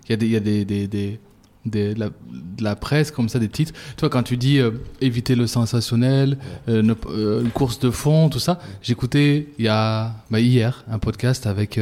[0.05, 1.21] il y a des, il y a des, des, des,
[1.65, 3.73] des, de, la, de la presse, comme ça, des titres.
[3.97, 8.29] Toi, quand tu dis euh, éviter le sensationnel, euh, ne- euh, une course de fond,
[8.29, 11.79] tout ça, j'écoutais il y a, bah, hier un podcast avec,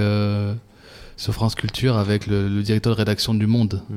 [1.17, 3.83] sur France Culture avec le, le directeur de rédaction du Monde.
[3.89, 3.95] Mm.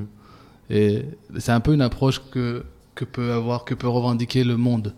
[0.70, 1.06] Et
[1.38, 2.64] c'est un peu une approche que,
[2.96, 4.94] que peut avoir, que peut revendiquer le Monde.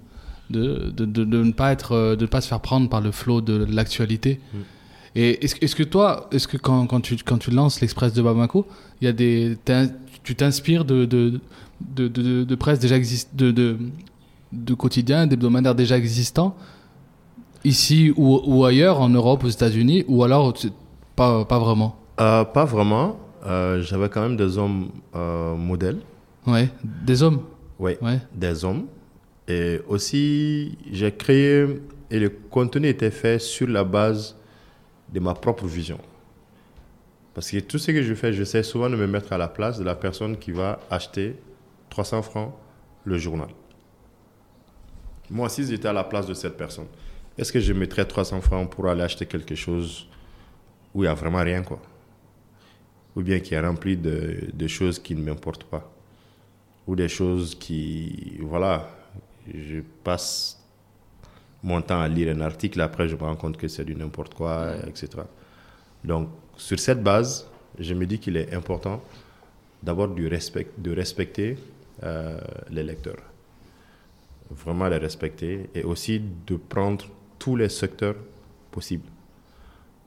[0.52, 3.42] De, de, de, ne pas être, de ne pas se faire prendre par le flot
[3.42, 4.40] de l'actualité.
[4.54, 4.58] Mm.
[5.16, 8.68] Et est-ce, que toi, est-ce que quand, quand, tu, quand tu lances l'Express de Bamako,
[9.02, 9.58] il y a des,
[10.26, 11.40] tu t'inspires de, de,
[11.80, 13.78] de, de, de presse déjà existe, de, de,
[14.52, 16.56] de quotidien, d'hebdomadaires déjà existants,
[17.64, 20.54] ici ou, ou ailleurs, en Europe, aux États-Unis, ou alors
[21.16, 21.96] pas, pas vraiment?
[22.20, 23.18] Euh, pas vraiment.
[23.46, 26.00] Euh, J'avais quand même des hommes euh, modèles.
[26.48, 27.42] Ouais, des hommes?
[27.80, 28.20] Oui, Ouais.
[28.34, 28.86] des hommes.
[29.48, 31.66] Et aussi, j'ai créé,
[32.10, 34.36] et le contenu était fait sur la base
[35.14, 36.00] de ma propre vision.
[37.36, 39.78] Parce que tout ce que je fais, j'essaie souvent de me mettre à la place
[39.78, 41.36] de la personne qui va acheter
[41.90, 42.54] 300 francs
[43.04, 43.50] le journal.
[45.30, 46.88] Moi, si j'étais à la place de cette personne,
[47.38, 50.08] est-ce que je mettrais 300 francs pour aller acheter quelque chose
[50.94, 51.80] où il n'y a vraiment rien, quoi?
[53.16, 55.92] Ou bien qui est rempli de, de choses qui ne m'importent pas
[56.88, 58.88] ou des choses qui, voilà,
[59.54, 60.62] je passe
[61.64, 64.36] mon temps à lire un article, après je me rends compte que c'est du n'importe
[64.36, 65.10] quoi, etc.
[66.04, 67.48] Donc, sur cette base,
[67.80, 69.02] je me dis qu'il est important
[69.84, 71.58] d'abord du respect, de respecter
[72.04, 72.40] euh,
[72.70, 73.22] les lecteurs.
[74.50, 77.06] Vraiment les respecter et aussi de prendre
[77.40, 78.16] tous les secteurs
[78.72, 79.10] possibles.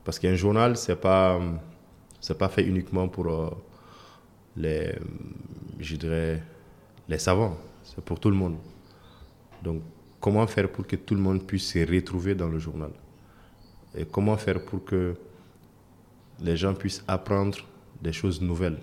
[0.03, 1.39] Parce qu'un journal, c'est pas,
[2.37, 3.49] pas fait uniquement pour euh,
[4.55, 4.95] les,
[5.79, 5.95] je
[7.07, 8.57] les savants, c'est pour tout le monde.
[9.61, 9.81] Donc,
[10.19, 12.91] comment faire pour que tout le monde puisse se retrouver dans le journal?
[13.95, 15.15] Et comment faire pour que
[16.41, 17.57] les gens puissent apprendre
[18.01, 18.79] des choses nouvelles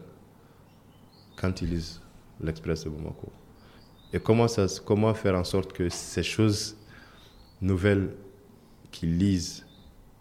[1.37, 2.01] quand ils lisent
[2.41, 3.31] l'Express de Bamako.
[4.13, 6.77] Et comment, ça, comment faire en sorte que ces choses
[7.61, 8.15] nouvelles
[8.91, 9.65] qu'ils lisent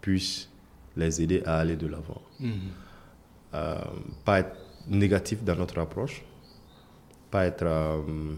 [0.00, 0.48] puissent
[0.96, 2.20] les aider à aller de l'avant?
[3.54, 3.78] Euh,
[4.24, 4.56] Pas être
[4.88, 6.22] négatif dans notre approche,
[7.30, 8.34] pas être, euh,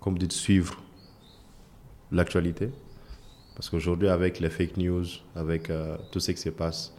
[0.00, 0.82] comme dit, suivre
[2.10, 2.70] l'actualité.
[3.54, 5.04] Parce qu'aujourd'hui, avec les fake news,
[5.36, 6.92] avec euh, tout ce qui se passe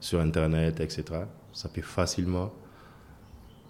[0.00, 1.04] sur Internet, etc.,
[1.52, 2.52] ça peut facilement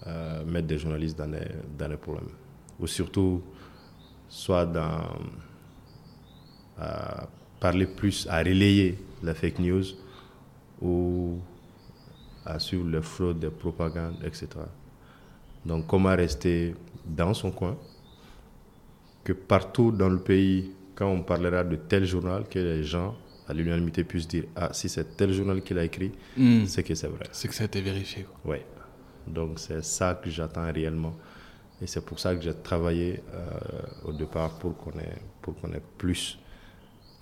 [0.07, 2.31] euh, mettre des journalistes dans les, dans les problèmes.
[2.79, 3.43] Ou surtout,
[4.29, 5.03] soit dans,
[6.79, 9.85] à parler plus, à relayer la fake news
[10.81, 11.39] ou
[12.47, 14.49] à suivre le flot de propagande, etc.
[15.67, 17.77] Donc, comment rester dans son coin,
[19.25, 23.15] que partout dans le pays, quand on parlera de tel journal, que les gens,
[23.51, 26.65] à l'unanimité, puissent dire Ah, si c'est tel journal qu'il a écrit, Hmm.
[26.67, 27.27] c'est que c'est vrai.
[27.33, 28.27] C'est que ça a été vérifié.
[28.45, 28.59] Oui.
[29.27, 31.15] Donc, c'est ça que j'attends réellement.
[31.83, 35.73] Et c'est pour ça que j'ai travaillé euh, au départ pour qu'on ait, pour qu'on
[35.73, 36.39] ait plus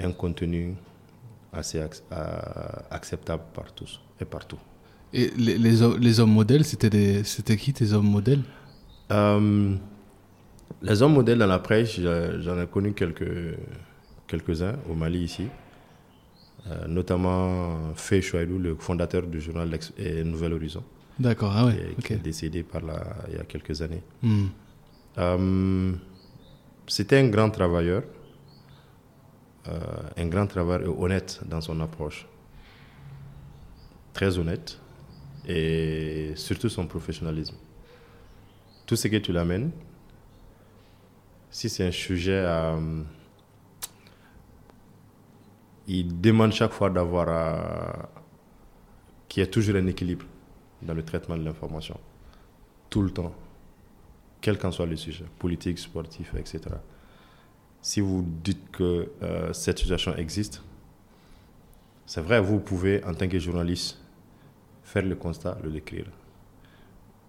[0.01, 0.75] un contenu
[1.53, 2.17] assez ac- euh,
[2.91, 4.59] acceptable par tous et partout.
[5.13, 8.43] Et les, les, ho- les hommes modèles, c'était qui tes hommes modèles?
[9.11, 9.75] Euh,
[10.83, 13.57] les hommes modèles dans la presse, j'en ai connu quelques,
[14.27, 15.47] quelques-uns au Mali ici,
[16.67, 20.83] Euh, notamment Fé Chouailou, le fondateur du journal L'Ex- et Nouvel Horizon,
[21.19, 24.03] D'accord, ah ouais, qui est décédé par là, il y a quelques années.
[24.23, 24.47] Hmm.
[25.19, 25.93] Euh,
[26.87, 28.03] C'était un grand travailleur,
[29.69, 29.79] euh,
[30.17, 32.27] un grand travailleur et honnête dans son approche.
[34.13, 34.79] Très honnête
[35.47, 37.57] et surtout son professionnalisme.
[38.87, 39.71] Tout ce que tu l'amènes,
[41.51, 42.77] si c'est un sujet à.
[45.89, 47.27] Il demande chaque fois d'avoir.
[47.29, 47.93] euh,
[49.29, 50.25] qu'il y ait toujours un équilibre
[50.83, 51.99] dans le traitement de l'information.
[52.89, 53.35] Tout le temps
[54.41, 56.61] quel qu'en soit le sujet, politique, sportif, etc.
[57.83, 60.63] Si vous dites que euh, cette situation existe,
[62.07, 63.99] c'est vrai, vous pouvez, en tant que journaliste,
[64.83, 66.07] faire le constat, le décrire.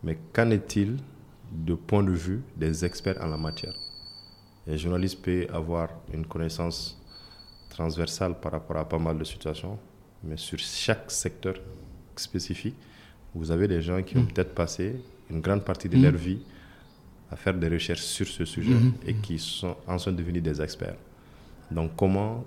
[0.04, 0.98] Mais qu'en est-il
[1.52, 3.74] du point de vue des experts en la matière?
[4.68, 6.99] Un journaliste peut avoir une connaissance
[7.70, 9.78] transversale par rapport à pas mal de situations,
[10.24, 11.56] mais sur chaque secteur
[12.16, 12.76] spécifique,
[13.34, 14.96] vous avez des gens qui ont peut-être passé
[15.30, 16.40] une grande partie de leur vie
[17.32, 18.94] à faire des recherches sur ce sujet Mhm.
[19.06, 20.98] et qui sont, en sont devenus des experts.
[21.70, 22.44] Donc, comment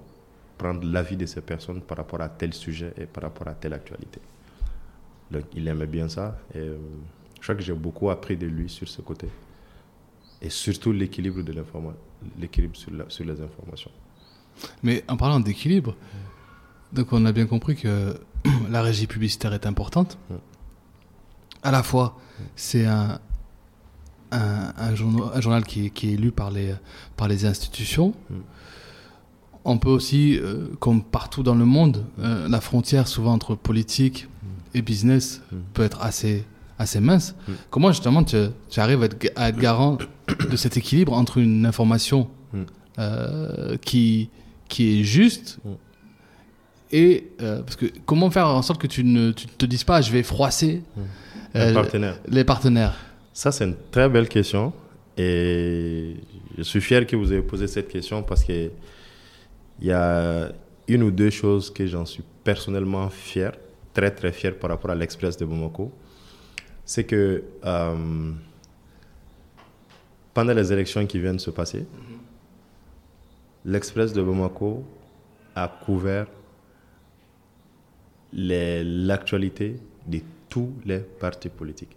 [0.58, 3.72] prendre l'avis de ces personnes par rapport à tel sujet et par rapport à telle
[3.74, 4.20] actualité?
[5.30, 6.76] Donc, il aimait bien ça et euh,
[7.36, 9.28] je crois que j'ai beaucoup appris de lui sur ce côté.
[10.40, 11.98] Et surtout l'équilibre de l'information,
[12.38, 13.90] l'équilibre sur les informations.
[14.82, 15.94] Mais en parlant d'équilibre,
[16.92, 18.14] donc on a bien compris que
[18.70, 20.18] la régie publicitaire est importante.
[21.62, 22.18] À la fois,
[22.56, 23.20] c'est un,
[24.32, 26.74] un, un journal, un journal qui, est, qui est lu par les,
[27.16, 28.14] par les institutions.
[28.30, 28.34] Mm.
[29.64, 34.28] On peut aussi, euh, comme partout dans le monde, euh, la frontière souvent entre politique
[34.74, 35.56] et business Mm.
[35.74, 36.44] peut être assez,
[36.78, 37.36] assez mince.
[37.46, 37.52] Mm.
[37.70, 38.36] Comment justement tu,
[38.70, 39.98] tu arrives à être, à être garant
[40.50, 42.58] de cet équilibre entre une information Mm.
[42.98, 44.30] euh, qui,
[44.72, 45.70] qui est juste Mm.
[46.92, 50.00] et euh, parce que comment faire en sorte que tu ne tu te dises pas
[50.00, 50.82] je vais froisser
[51.54, 52.96] Un euh, les partenaires
[53.34, 54.72] Ça, c'est une très belle question.
[55.18, 56.16] Et
[56.56, 58.70] je suis fier que vous ayez posé cette question parce que
[59.80, 60.50] il y a
[60.88, 63.52] une ou deux choses que j'en suis personnellement fier,
[63.92, 65.92] très très fier par rapport à l'Express de Bamako.
[66.84, 68.32] C'est que euh,
[70.34, 71.84] pendant les élections qui viennent de se passer,
[73.64, 74.84] l'Express de Bamako
[75.54, 76.26] a couvert
[78.32, 81.96] l'actualité de tous les partis politiques.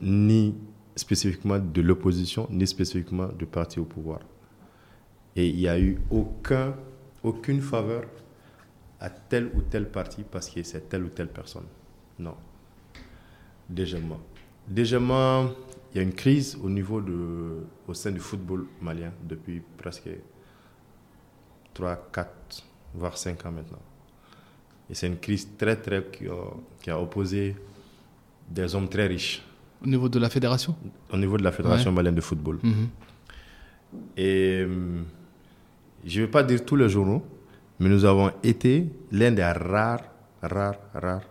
[0.00, 0.54] Ni
[0.96, 4.20] spécifiquement de l'opposition, ni spécifiquement du parti au pouvoir.
[5.36, 6.74] Et il n'y a eu aucun,
[7.22, 8.04] aucune faveur
[9.00, 11.66] à tel ou tel parti parce que c'est telle ou telle personne.
[12.18, 12.34] Non.
[13.68, 14.18] Deuxièmement.
[14.66, 15.50] Deuxièmement,
[15.92, 20.08] il y a une crise au niveau de, au sein du football malien depuis presque
[21.74, 22.28] 3, 4,
[22.94, 23.78] voire 5 ans maintenant.
[24.90, 26.34] Et c'est une crise très, très, qui a,
[26.82, 27.56] qui a opposé
[28.48, 29.42] des hommes très riches
[29.82, 30.74] au niveau de la fédération?
[31.12, 31.96] Au niveau de la Fédération Ouais.
[31.96, 32.58] malienne de football.
[32.64, 32.88] Mhm.
[34.16, 35.02] Et euh,
[36.04, 37.22] je ne vais pas dire tous les journaux,
[37.78, 40.02] mais nous avons été l'un des rares,
[40.42, 41.22] rares, rares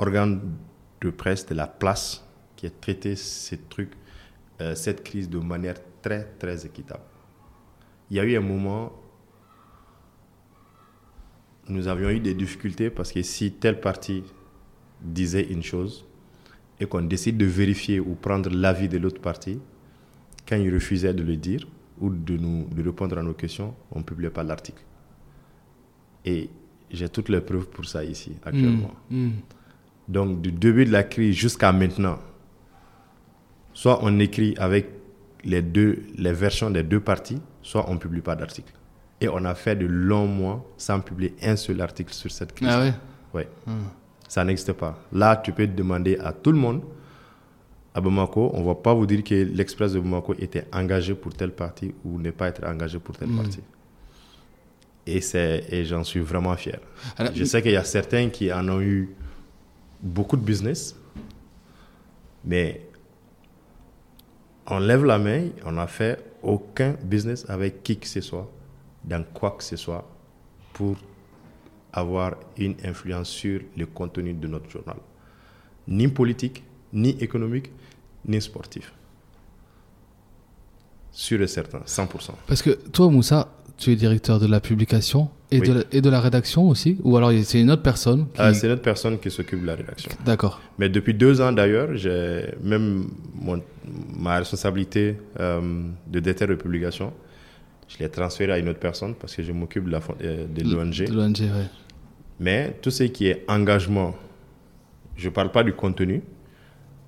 [0.00, 0.40] organes
[1.04, 2.24] de presse de la place
[2.56, 3.92] qui a traité ces trucs,
[4.60, 7.02] euh, cette crise de manière très, très équitable.
[8.10, 8.92] Il y a eu un moment,
[11.68, 14.22] nous avions eu des difficultés parce que si tel parti
[15.00, 16.06] disait une chose
[16.80, 19.60] et qu'on décide de vérifier ou prendre l'avis de l'autre parti,
[20.48, 21.66] quand il refusait de le dire
[22.00, 24.82] ou de nous de répondre à nos questions, on ne publiait pas l'article.
[26.24, 26.48] Et
[26.90, 28.94] j'ai toutes les preuves pour ça ici, actuellement.
[29.10, 29.32] Mhm.
[30.08, 32.18] Donc, du début de la crise jusqu'à maintenant,
[33.72, 34.88] soit on écrit avec
[35.44, 38.72] les, deux, les versions des deux parties, soit on ne publie pas d'article.
[39.20, 42.68] Et on a fait de longs mois sans publier un seul article sur cette crise.
[42.70, 42.92] Ah ouais?
[43.32, 43.48] Ouais.
[43.66, 43.84] Mhm.
[44.28, 44.98] Ça n'existe pas.
[45.12, 46.82] Là, tu peux demander à tout le monde,
[47.94, 51.32] à Bamako, on ne va pas vous dire que l'Express de Bamako était engagé pour
[51.32, 53.36] telle partie ou ne pas être engagé pour telle Mm.
[53.36, 53.60] partie.
[55.06, 55.20] Et,
[55.70, 56.80] et j'en suis vraiment fier.
[57.16, 59.10] Alors, Je sais qu'il y a certains qui en ont eu
[60.04, 60.94] beaucoup de business,
[62.44, 62.86] mais
[64.66, 68.50] on lève la main, on n'a fait aucun business avec qui que ce soit,
[69.02, 70.06] dans quoi que ce soit,
[70.74, 70.96] pour
[71.92, 74.96] avoir une influence sur le contenu de notre journal.
[75.88, 76.62] Ni politique,
[76.92, 77.70] ni économique,
[78.26, 78.92] ni sportif.
[81.12, 82.32] Sûr et certain, 100%.
[82.46, 85.68] Parce que toi, Moussa, tu es directeur de la publication et, Oui.
[85.68, 88.38] de, la, et de la rédaction aussi Ou alors c'est une autre personne qui...
[88.40, 90.10] Ah, c'est notre personne qui s'occupe de la rédaction.
[90.24, 90.60] D'accord.
[90.78, 93.62] Mais depuis deux ans d'ailleurs, j'ai même mon-
[94.18, 95.60] ma responsabilité euh,
[96.06, 97.12] de directeur de publication,
[97.88, 100.46] je l'ai transférée à une autre personne parce que je m'occupe de la fond- euh,
[100.46, 101.04] de l'ONG.
[101.06, 101.68] De l'ONG, ouais.
[102.40, 104.14] Mais tout ce qui est engagement,
[105.16, 106.22] je ne parle pas du contenu.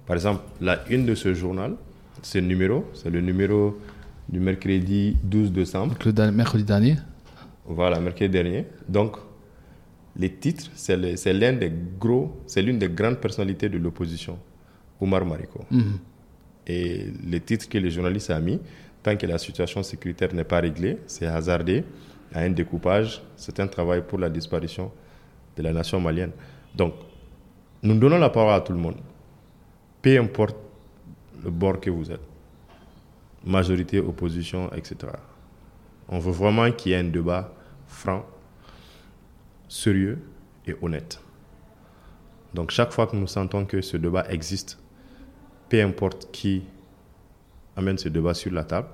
[0.07, 1.75] Par exemple, la une de ce journal,
[2.23, 3.77] c'est le numéro, c'est le numéro
[4.29, 5.95] du mercredi 12 décembre.
[5.95, 6.97] Donc le mercredi dernier
[7.65, 8.65] Voilà, mercredi dernier.
[8.89, 9.17] Donc,
[10.17, 14.39] les titres, c'est le- l'un des gros, c'est l'une des grandes personnalités de l'opposition,
[15.01, 15.65] Oumar Mariko.
[15.71, 15.99] Mhm.
[16.69, 18.59] Et les titres que les journalistes ont mis,
[19.03, 21.85] tant que la situation sécuritaire n'est pas réglée, c'est hasardé
[22.33, 24.91] à un découpage, c'est un travail pour la disparition
[25.57, 26.33] de la nation malienne.
[26.75, 26.95] Donc,
[27.83, 28.97] nous donnons la parole à tout le monde.
[30.03, 30.57] Peu importe
[31.45, 32.21] le bord que vous êtes.
[33.47, 34.97] Majorité, opposition, etc.
[36.09, 37.53] On veut vraiment qu'il y ait un débat
[37.87, 38.27] franc,
[39.69, 40.19] sérieux
[40.67, 41.21] et honnête.
[42.55, 44.79] Donc chaque fois que nous sentons que ce débat existe,
[45.69, 46.63] peu importe qui
[47.77, 48.89] amène ce débat sur la table,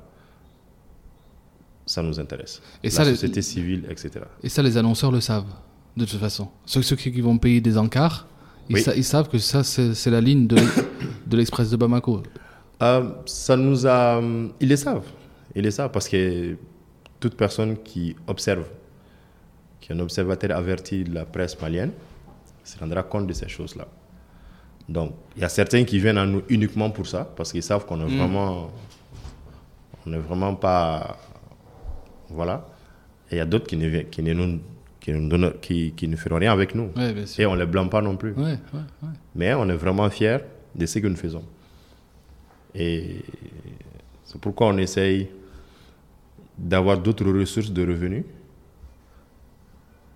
[1.87, 2.61] ça nous intéresse.
[2.83, 4.11] Et la ça, les- société civile, etc.
[4.43, 5.47] Et ça, les annonceurs le savent,
[5.97, 6.49] de toute façon.
[6.67, 8.27] Ceux, ceux qui vont payer des encarts,
[8.69, 8.83] ils, Oui.
[8.83, 10.57] sa- ils savent que ça, c'est la ligne de
[11.37, 12.23] l'Express de Bamako.
[12.83, 14.21] Euh, ça nous a...
[14.61, 15.07] Ils le savent.
[15.55, 16.57] Ils le savent parce que
[17.21, 18.67] toute personne qui observe,
[19.81, 21.93] qui est un observateur averti de la presse malienne,
[22.65, 23.87] se rendra compte de ces choses-là.
[24.89, 27.87] Donc, il y a certains qui viennent à nous uniquement pour ça, parce qu'ils savent
[27.87, 28.71] qu'on est vraiment...
[30.05, 31.17] On n'est vraiment pas...
[32.29, 32.67] Voilà.
[33.31, 34.59] Et il y a d'autres qui ne, qui ne nous
[34.99, 36.91] qui, nous donnent- qui, qui ne feront rien avec nous.
[36.97, 38.33] Ouais, Et on ne les blâme pas non plus.
[38.33, 39.09] Ouais, ouais.
[39.35, 40.39] Mais on est vraiment fiers
[40.75, 41.43] de ce que nous faisons.
[42.75, 43.23] Et
[44.25, 45.29] c'est pourquoi on essaye
[46.57, 48.25] d'avoir d'autres ressources de revenus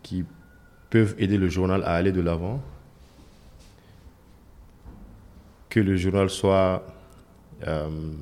[0.02, 0.24] qui
[0.90, 2.62] peuvent aider le journal à aller de l'avant.
[5.68, 6.86] Que le journal soit,
[7.66, 8.12] euh,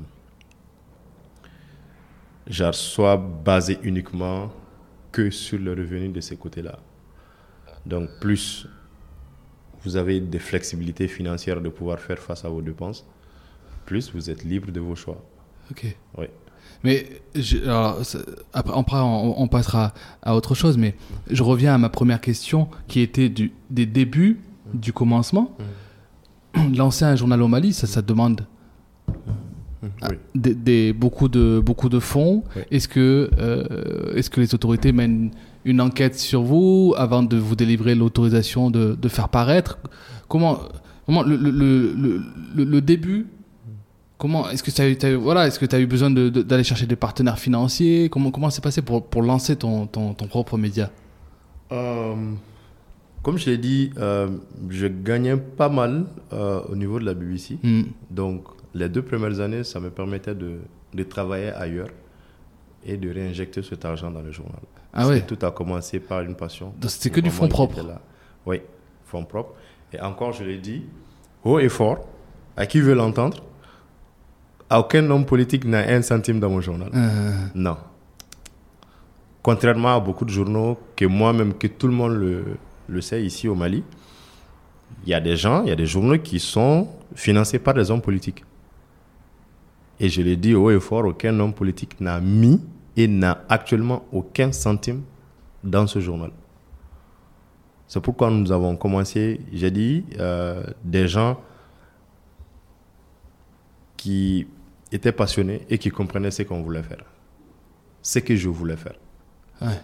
[2.73, 4.51] soit basé uniquement
[5.12, 6.79] que sur le revenu de ces côtés-là.
[7.87, 8.66] Donc, plus
[9.85, 13.07] vous avez des flexibilités financières de pouvoir faire face à vos dépenses,
[13.85, 15.23] plus vous êtes libre de vos choix.
[15.70, 15.97] Ok.
[16.18, 16.27] Oui.
[16.83, 18.18] Mais je- alors, ça-
[18.53, 20.94] après, on, on passera à autre chose, mais
[21.31, 24.40] je reviens à ma première question qui était du, des débuts,
[24.75, 25.57] du commencement.
[26.77, 28.47] Lancer un journal au Mali, ça, ça demande
[30.03, 30.16] ah, Oui.
[30.35, 32.44] des, des- beaucoup, de, beaucoup de fonds.
[32.57, 32.62] Oui.
[32.70, 35.31] Est-ce que, euh, est-ce que les autorités mènent
[35.64, 39.79] une enquête sur vous avant de vous délivrer l'autorisation de, de faire paraître?
[40.29, 40.59] Comment,
[41.07, 41.92] comment le, le-
[42.55, 43.27] le- le début
[44.25, 46.41] Comment est-ce que tu as eu- voilà, est-ce que tu as eu besoin de- de-
[46.41, 48.09] d'aller chercher des partenaires financiers?
[48.09, 50.91] Comment comment c'est passé pour, pour lancer ton, ton, ton propre média?
[51.73, 52.15] Euh,
[53.23, 54.29] comme je l'ai dit, euh,
[54.71, 57.59] je gagnais pas mal euh, au niveau de la BBC.
[57.63, 57.83] Hmm.
[58.11, 60.53] Donc, les deux premières années, ça me permettait de,
[60.95, 61.89] de travailler ailleurs
[62.83, 64.63] et de réinjecter cet argent dans le journal.
[64.95, 65.21] Ah ouais?
[65.21, 66.73] Tout a commencé par une passion.
[66.81, 67.47] Donc, c'était que du fonds
[67.87, 68.01] là.
[68.47, 68.63] Oui,
[69.05, 69.53] fonds propres.
[69.93, 70.85] Et encore, je l'ai dit,
[71.45, 72.07] haut et fort,
[72.57, 73.43] à qui veut l'entendre,
[74.81, 76.91] aucun homme politique n'a un centime dans mon journal.
[76.95, 77.77] Euh, Non.
[79.43, 82.45] Contrairement à beaucoup de journaux, que moi-même, que tout le monde le,
[82.89, 83.85] le sait ici au Mali,
[85.05, 87.91] il y a des gens, il y a des journaux qui sont financés par des
[87.91, 88.45] hommes politiques.
[90.01, 92.61] Et je l'ai dit haut et fort, aucun homme politique n'a mis
[92.97, 95.03] et n'a actuellement aucun centime
[95.63, 96.31] dans ce journal.
[97.87, 101.39] C'est pourquoi nous avons commencé, j'ai dit, euh, des gens
[103.97, 104.47] qui
[104.94, 107.04] étaient passionnés et qui comprenaient ce qu'on voulait faire.
[108.02, 108.94] Ce que je voulais faire.
[109.62, 109.80] ouais.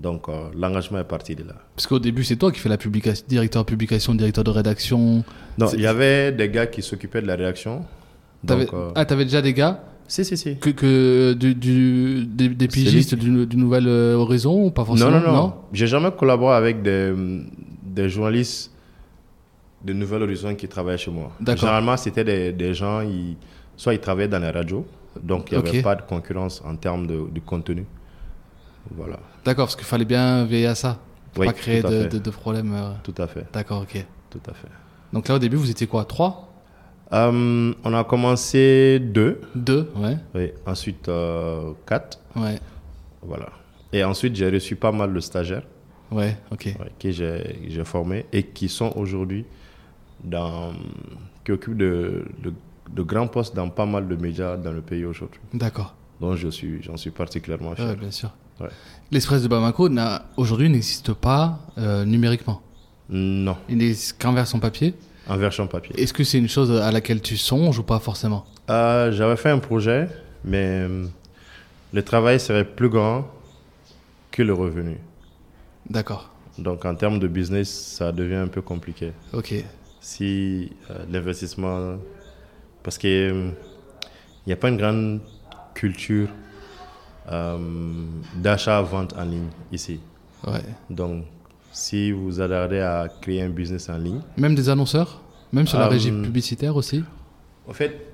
[0.00, 1.54] Donc euh, l'engagement est parti de là.
[1.76, 5.22] Parce qu'au début, c'est toi qui fais la publication, directeur de publication, directeur de rédaction.
[5.58, 7.84] Non, il y avait des gars qui s'occupaient de la réaction.
[8.46, 10.56] T'avais, Donc, euh, Ah, t'avais déjà des gars si, si, si.
[10.58, 15.10] que, que du, du- des, des pigistes du, du Nouvel euh, Horizon ou pas forcément?
[15.10, 15.54] Non, non, non.
[15.74, 17.12] J'ai jamais collaboré avec des,
[17.84, 18.72] des journalistes
[19.84, 21.32] de Nouvel Horizon qui travaillaient chez moi.
[21.46, 23.36] Généralement, c'était des, des gens, ils,
[23.76, 24.86] soit ils travaillaient dans la radio,
[25.22, 27.84] donc il n'y avait pas de concurrence en termes de, de contenu.
[28.90, 30.98] Voilà, D'accord, parce qu'il fallait bien veiller à ça.
[31.32, 32.74] Pour Oui, pas créer de, de- de problèmes.
[32.74, 32.92] euh.
[33.02, 34.04] tout à fait, D'accord, ok.
[34.30, 34.68] tout à fait.
[35.12, 36.48] Donc là, au début, vous étiez quoi Trois?
[37.12, 40.16] Euh, on a commencé deux, Deux Ouais.
[40.34, 42.58] oui, ensuite euh, quatre, Ouais.
[43.22, 43.48] voilà.
[43.92, 45.64] Et ensuite, j'ai reçu pas mal de stagiaires.
[46.10, 46.74] Ouais, ok.
[46.78, 49.46] ouais, que j'ai j'ai formés et qui sont aujourd'hui
[50.22, 50.72] dans
[51.44, 52.52] qui occupent de, de,
[52.92, 55.40] de grands postes dans pas mal de médias dans le pays aujourd'hui.
[55.54, 55.94] D'accord.
[56.20, 57.86] Donc je suis j'en suis particulièrement fier.
[57.88, 58.30] Ouais, bien sûr.
[58.60, 58.68] Ouais.
[59.10, 62.60] L'Express de Bamako n'a- aujourd'hui n'existe pas euh, numériquement.
[63.08, 64.94] Non, Il n'existe qu'en version papier.
[65.28, 65.98] en version papier.
[66.00, 68.44] Est-ce que c'est une chose à laquelle tu songes ou pas forcément?
[68.70, 70.08] Euh, J'avais fait un projet,
[70.44, 71.06] mais euh,
[71.92, 73.26] le travail serait plus grand
[74.30, 74.96] que le revenu.
[75.90, 76.30] D'accord.
[76.58, 79.12] Donc en termes de business, ça devient un peu compliqué.
[79.32, 79.54] Ok.
[80.00, 81.96] si euh, l'investissement.
[82.82, 83.52] Parce qu'il
[84.46, 85.20] n'y a pas une grande
[85.74, 86.28] culture
[87.30, 87.58] euh,
[88.36, 90.00] d'achat-vente en ligne ici.
[90.46, 90.60] Ouais.
[90.90, 91.24] Donc,
[91.72, 95.20] si vous allez à créer un business en ligne, Même des annonceurs?
[95.52, 97.04] Même sur la Euh, régie publicitaire aussi?
[97.68, 98.06] en fait,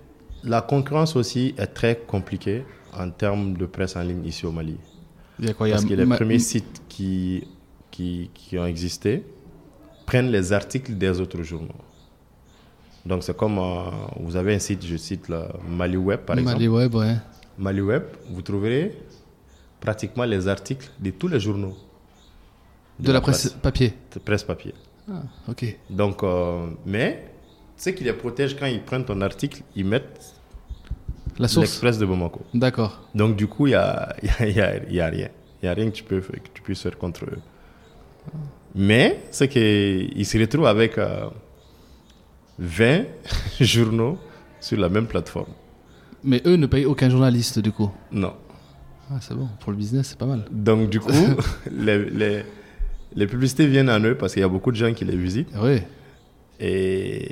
[0.44, 4.76] la concurrence aussi est très compliquée en termes de presse en ligne ici au Mali.
[5.38, 5.68] Il y a quoi?
[5.68, 7.46] Il y a Parce que les premiers sites qui,
[7.90, 9.24] qui, qui ont existé
[10.04, 11.74] prennent les articles des autres journaux.
[13.08, 13.90] Donc, c'est comme euh,
[14.20, 16.56] vous avez un site, je cite le Mali Web par exemple.
[16.56, 17.16] Mali Web, ouais.
[17.56, 18.98] Mali Web, vous trouverez
[19.80, 21.74] pratiquement les articles de tous les journaux.
[23.00, 23.94] De, la presse papier.
[24.14, 24.74] de presse papier.
[25.10, 25.78] Ah, ok.
[25.88, 27.24] Donc, euh, mais
[27.78, 30.34] ce qui les protège quand ils prennent ton article, ils mettent
[31.38, 32.40] La source l'Express de Bamako.
[32.52, 33.08] D'accord.
[33.14, 35.28] Donc, du coup, il n'y a, y a, y a- y a rien.
[35.62, 37.38] Il n'y a rien que tu, peux, que tu puisses faire contre eux.
[38.74, 41.30] Mais c'est qu'ils se retrouvent avec euh,
[42.58, 43.04] 20
[43.60, 44.18] journaux
[44.60, 45.52] sur la même plateforme.
[46.24, 47.90] Mais eux ne payent aucun journaliste du coup.
[48.10, 48.34] Non.
[49.10, 49.48] Ah, c'est bon.
[49.60, 50.44] Pour le business, c'est pas mal.
[50.50, 51.12] Donc, du coup,
[51.70, 52.42] les, les,
[53.14, 55.50] les publicités viennent à eux parce qu'il y a beaucoup de gens qui les visitent.
[55.56, 55.78] Oui.
[56.60, 57.28] Et...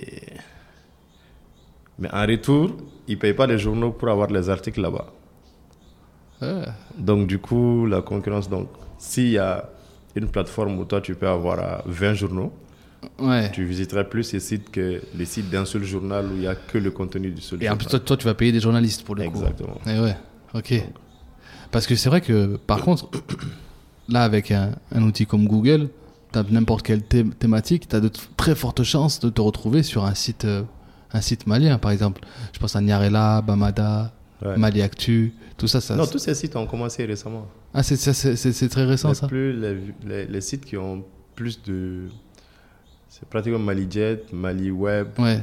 [1.98, 2.76] Mais en retour,
[3.08, 5.12] ils ne payent pas les journaux pour avoir les articles là-bas.
[6.40, 6.64] Ouais.
[6.96, 8.68] Donc, du coup, la concurrence, donc,
[8.98, 9.68] s'il y a
[10.14, 12.52] une plateforme où toi tu peux avoir euh, 20 journaux,
[13.18, 13.50] Ouais.
[13.52, 16.54] tu visiterais plus ces sites que les sites d'un seul journal où il n'y a
[16.54, 18.00] que le contenu du seul Et en plus, journal.
[18.00, 19.38] toi, toi, tu vas payer des journalistes pour le coup.
[19.38, 19.78] Exactement.
[19.86, 20.16] Eh ouais,
[20.54, 20.74] ok.
[21.70, 23.08] Parce que c'est vrai que, par contre,
[24.08, 25.88] là, avec un, un outil comme Google,
[26.32, 29.82] tu as n'importe quelle thé- thématique, tu as de très fortes chances de te retrouver
[29.82, 30.62] sur un site, euh,
[31.12, 32.22] un site malien, par exemple.
[32.52, 34.12] Je pense à Nyarela, Bamada,
[34.44, 34.54] Ouais.
[34.58, 35.80] Mali Actu, tout ça.
[35.80, 37.46] ça Non, tous ces sites ont commencé récemment.
[37.72, 37.96] Ah, c'est
[38.68, 39.76] très récent, Les, ça plus, les,
[40.06, 42.08] les- les sites qui ont plus de.
[43.18, 45.40] C'est pratiquement MaliJet, Mali Web, Ouais.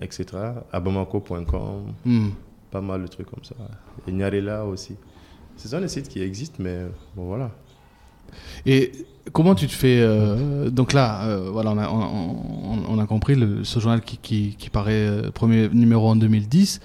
[0.00, 0.24] etc.
[0.72, 2.28] Abamako.com, Hmm.
[2.70, 3.54] pas mal de trucs comme ça.
[4.08, 4.94] Et Nyarela aussi.
[5.56, 7.50] Ce sont des sites qui existent, mais bon, voilà.
[8.66, 8.92] Et
[9.32, 13.06] comment tu te fais euh, Donc là, euh, voilà, on a, on, on- on a
[13.06, 16.80] compris le, ce journal qui, qui, qui paraît euh, premier numéro en 2010.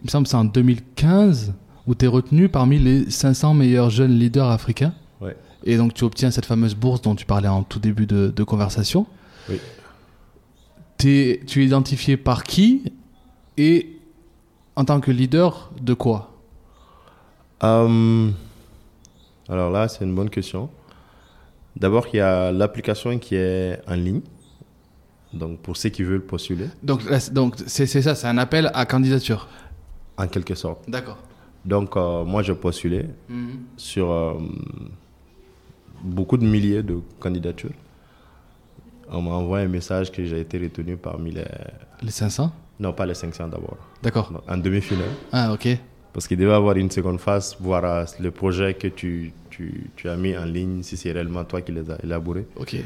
[0.00, 1.52] Il me semble que c'est en 2015
[1.86, 4.92] où tu es retenu parmi les 500 meilleurs jeunes leaders africains.
[5.20, 5.36] Ouais.
[5.64, 8.44] Et donc tu obtiens cette fameuse bourse dont tu parlais en tout début de, de
[8.44, 9.06] conversation.
[9.48, 9.60] Oui.
[10.98, 12.84] T'es- tu es identifié par qui
[13.56, 13.98] et
[14.76, 16.30] en tant que leader de quoi?
[17.64, 18.30] Euh,
[19.48, 20.70] alors là, c'est une bonne question.
[21.76, 24.20] D'abord, il y a l'application qui est en ligne.
[25.32, 28.70] Donc, pour ceux qui veulent postuler, Donc c'est- donc c'est c'est ça, c'est un appel
[28.74, 29.48] à candidature.
[30.18, 30.88] en quelque sorte.
[30.90, 31.16] D'accord.
[31.64, 33.08] Donc, euh, moi, je postulais
[33.78, 34.34] sur euh,
[36.04, 37.70] beaucoup de milliers de candidatures.
[39.12, 41.44] On m'a envoyé un message que j'ai été retenu parmi les...
[42.02, 42.50] Les 500
[42.80, 43.76] Non, pas les 500 d'abord.
[44.02, 44.32] D'accord.
[44.48, 45.04] En demi-finale.
[45.32, 45.68] Ah, ok.
[46.12, 50.08] Parce qu'il devait avoir une seconde phase, voir euh, le projet que tu, tu, tu
[50.08, 52.46] as mis en ligne, si c'est réellement toi qui les as élaborés.
[52.56, 52.76] Ok.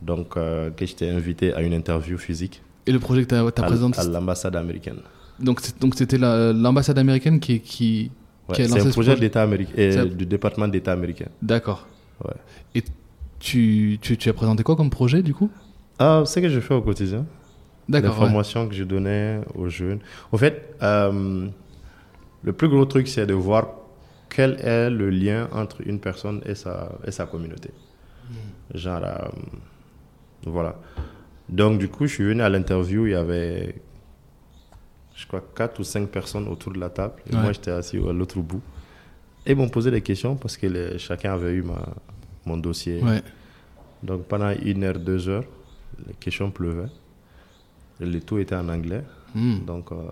[0.00, 3.34] Donc, euh, que je t'ai invité à une interview physique Et le projet que tu
[3.34, 4.98] as, à, présenté, à l'ambassade américaine.
[5.38, 5.60] donc
[5.96, 8.10] c'était la- l'ambassade américaine qui, qui,
[8.48, 9.20] Ouais, qui a c'est lancé un ce projet projet?
[9.20, 11.26] d'État américain, et C'est- du département d'État américain.
[11.40, 11.86] D'accord.
[12.24, 12.32] Ouais.
[12.74, 12.82] Et
[13.42, 15.50] tu, tu, tu as présenté quoi comme projet du coup?
[15.98, 17.26] Ah, c'est ce que je fais au quotidien.
[17.88, 18.12] D'accord.
[18.12, 18.18] ouais.
[18.26, 19.98] formations que je donnais aux jeunes.
[20.30, 21.48] En fait, euh,
[22.44, 23.66] le plus gros truc, c'est de voir
[24.28, 27.70] quel est le lien entre une personne et sa, et sa communauté.
[28.30, 28.76] Hmm.
[28.78, 29.28] Genre, euh,
[30.46, 30.76] voilà.
[31.48, 33.74] Donc, du coup, je suis venu à l'interview, il y avait,
[35.16, 37.14] je crois, quatre ou cinq personnes autour de la table.
[37.30, 37.42] Et Ouais.
[37.42, 38.62] moi, j'étais assis à l'autre bout.
[39.44, 41.80] Et ils m'ont posé des questions parce que les- chacun avait eu ma,
[42.46, 43.02] mon dossier.
[43.02, 43.22] Ouais.
[44.02, 45.44] Donc pendant une heure, deux heures,
[46.06, 46.90] les questions pleuvaient.
[48.00, 49.04] Le tout était en anglais.
[49.34, 49.64] Hmm.
[49.64, 50.08] Donc euh,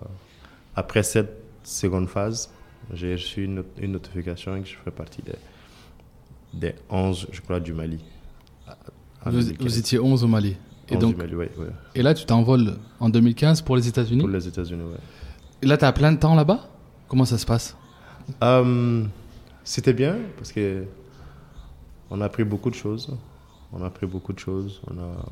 [0.75, 2.49] après cette seconde phase,
[2.93, 5.33] j'ai reçu une, not- une notification que je fais partie des,
[6.53, 7.99] des 11, je crois, du Mali.
[9.25, 9.57] Vous, 2015.
[9.67, 10.55] vous étiez 11 au Mali.
[10.89, 11.67] Et, 11 donc, du Mali, ouais, ouais.
[11.95, 14.19] et là, tu t'envoles en 2015 pour les États-Unis?
[14.21, 14.97] Pour les États-Unis, ouais.
[15.61, 16.67] Et là, tu as plein de temps là-bas?
[17.07, 17.77] Comment ça se passe?
[18.43, 19.03] Euh,
[19.63, 20.83] C'était bien parce que
[22.11, 23.09] on a appris beaucoup de choses.
[23.73, 24.81] On a appris beaucoup de choses.
[24.87, 25.25] On a,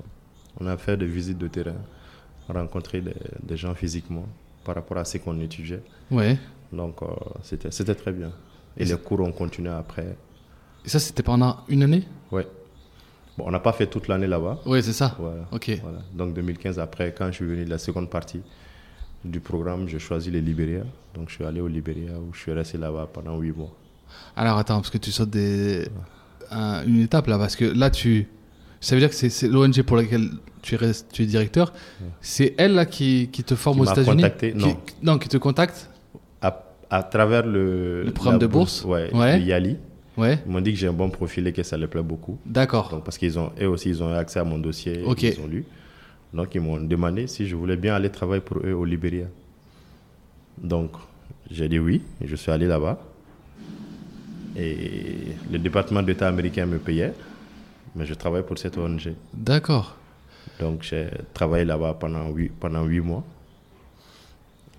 [0.59, 1.75] on a fait des visites de terrain,
[2.47, 3.13] rencontré des,
[3.43, 4.25] des gens physiquement
[4.63, 5.83] par rapport à ce qu'on étudiait.
[6.09, 6.37] Ouais.
[6.71, 7.07] Donc, euh,
[7.43, 8.31] c'était c'était très bien.
[8.77, 10.15] Et les cours ont continué après.
[10.85, 12.07] Et ça, c'était pendant une année?
[12.31, 12.47] Ouais.
[13.37, 14.59] Bon, on n'a pas fait toute l'année là-bas.
[14.65, 15.15] Ouais, c'est ça.
[15.19, 15.47] Voilà.
[15.51, 15.71] Ok.
[15.81, 15.99] Voilà.
[16.13, 18.41] Donc, 2015, après, quand je suis venu de la seconde partie
[19.25, 20.83] du programme, j'ai choisi le Libéria.
[21.13, 23.71] Donc, je suis allé au Libéria où je suis resté là-bas pendant huit mois.
[24.35, 25.87] Alors attends, parce que tu sautes des...
[26.51, 28.27] un- une étape là, parce que là, tu...
[28.81, 30.29] Ça veut dire que c'est- l'ONG pour laquelle
[30.61, 31.73] tu es, res- tu es directeur.
[32.21, 34.23] C'est elle là qui, qui te forme Qui aux États-Unis?
[34.55, 34.77] non.
[35.03, 35.89] non, qui te contacte?
[36.41, 39.41] À, à travers le, Le programme de bourse ouais, Ouais.
[39.41, 39.77] Yali,
[40.17, 42.37] Ouais, ils m'ont dit que j'ai un bon profil et que ça leur plaît beaucoup.
[42.45, 42.89] d'accord.
[42.89, 45.23] Donc, parce qu'ils ont, eux aussi, ils ont accès à mon dossier, Ok.
[45.23, 45.63] ils ont lu.
[46.33, 49.25] Donc, ils m'ont demandé si je voulais bien aller travailler pour eux au Libéria.
[50.61, 50.91] Donc,
[51.49, 52.99] j'ai dit oui, je suis allé là-bas.
[54.61, 57.13] Et le département d'État américain me payait,
[57.95, 59.13] mais je travaillais pour cette ONG.
[59.33, 59.95] D'accord.
[60.59, 63.23] Donc j'ai travaillé là-bas pendant huit, pendant huit mois.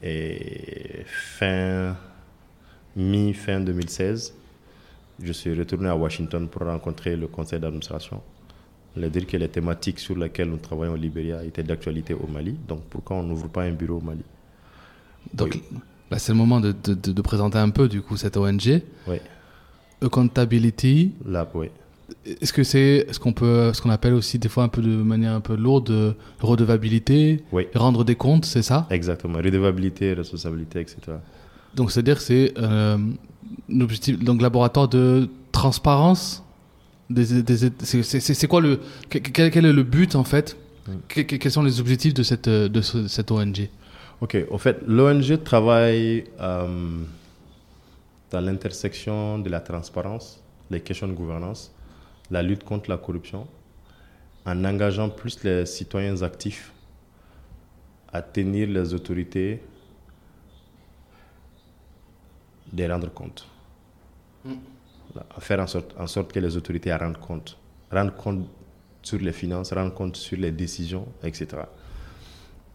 [0.03, 1.97] Et fin,
[2.97, 4.35] mi-fin 2016,
[5.23, 8.21] je suis retourné à Washington pour rencontrer le conseil d'administration.
[8.97, 12.57] Leur dire que les thématiques sur lesquelles nous travaillons au Libéria étaient d'actualité au Mali.
[12.67, 14.25] Donc pourquoi on n'ouvre pas un bureau au Mali?
[15.33, 15.63] Donc Oui.
[16.11, 18.83] là, c'est le moment de, de- de- de présenter un peu du coup cette ONG.
[19.07, 19.17] Oui,
[20.03, 21.69] Accountability, là, oui.
[22.27, 24.89] est-ce que c'est ce qu'on peut, ce qu'on appelle aussi des fois un peu de
[24.89, 28.87] manière un peu lourde, redevabilité, Oui, rendre des comptes, c'est ça?
[28.91, 29.39] Exactement.
[29.39, 30.97] Redevabilité, responsabilité, etc.
[31.75, 32.97] Donc c'est-à-dire que c'est euh,
[33.73, 36.43] un objectif, donc laboratoire de transparence.
[37.09, 38.79] Des, des- c'est- quoi le,
[39.09, 40.57] que- quel, quel est le but en fait?
[40.87, 40.93] Mm.
[41.09, 43.69] Que- que- Quels sont les objectifs de cette, de ce- cette ONG
[44.21, 46.67] Ok, en fait, l'ONG travaille euh,
[48.31, 51.73] dans l'intersection de la transparence, les questions de gouvernance,
[52.31, 53.47] la lutte contre la corruption
[54.47, 56.73] en engageant plus les citoyens actifs
[58.13, 59.61] à tenir les autorités
[62.73, 63.47] de rendre compte.
[64.45, 67.57] Voilà, À faire en sorte, en sorte que les autorités rendent compte.
[67.91, 68.49] Rendent compte
[69.03, 71.49] sur les finances, rendent compte sur les décisions, etc.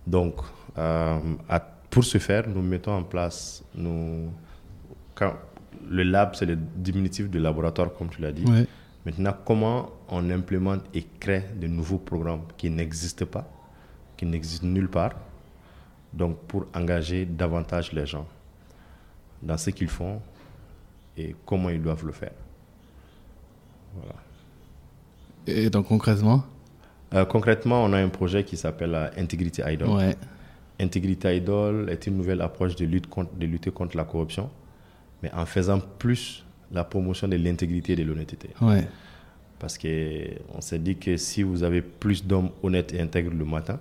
[0.06, 0.36] Donc,
[0.78, 4.30] euh, à- pour ce faire, nous mettons en place, nous,
[5.16, 5.34] quand-
[5.90, 8.46] le lab, c'est le diminutif de laboratoire, comme tu l'as dit.
[8.46, 8.66] Ouais.
[9.06, 13.48] Maintenant, comment on implémente et crée de nouveaux programmes qui n'existent pas,
[14.18, 15.12] qui n'existent nulle part,
[16.12, 18.28] donc pour engager davantage les gens
[19.44, 20.22] dans ce qu'ils font
[21.18, 22.32] et comment ils doivent le faire.
[25.48, 26.44] Et donc concrètement?
[27.14, 29.90] Euh, concrètement, on a un projet qui s'appelle euh, Integrity Idol.
[29.90, 30.16] Ouais.
[30.80, 34.50] Integrity Idol est une nouvelle approche de, lutte contre, de lutter contre la corruption,
[35.26, 38.50] mais en faisant plus la promotion de l'intégrité et de l'honnêteté.
[38.62, 38.88] Ouais.
[39.60, 43.80] Parce qu'on s'est dit que si vous avez plus d'hommes honnêtes et intègres le matin,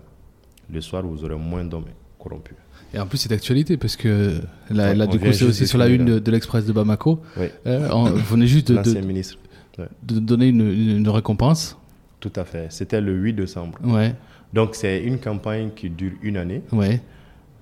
[0.72, 1.84] le soir, vous aurez moins d'hommes
[2.18, 2.56] corrompus.
[2.94, 4.40] Et en plus, c'est d'actualité parce que
[4.70, 6.14] là, Ouais, là on du coup, c'est aussi sur la une là.
[6.14, 7.20] de, de l'Express de Bamako.
[7.36, 7.46] Oui.
[7.66, 9.36] Euh, on vous venez juste de, L'ancien de, ministre.
[9.78, 11.76] Ouais, de donner une, une récompense.
[12.20, 12.68] tout à fait.
[12.70, 13.78] C'était le 8 décembre.
[13.82, 14.14] Ouais.
[14.52, 16.62] Donc, c'est une campagne qui dure une année.
[16.72, 17.00] Ouais.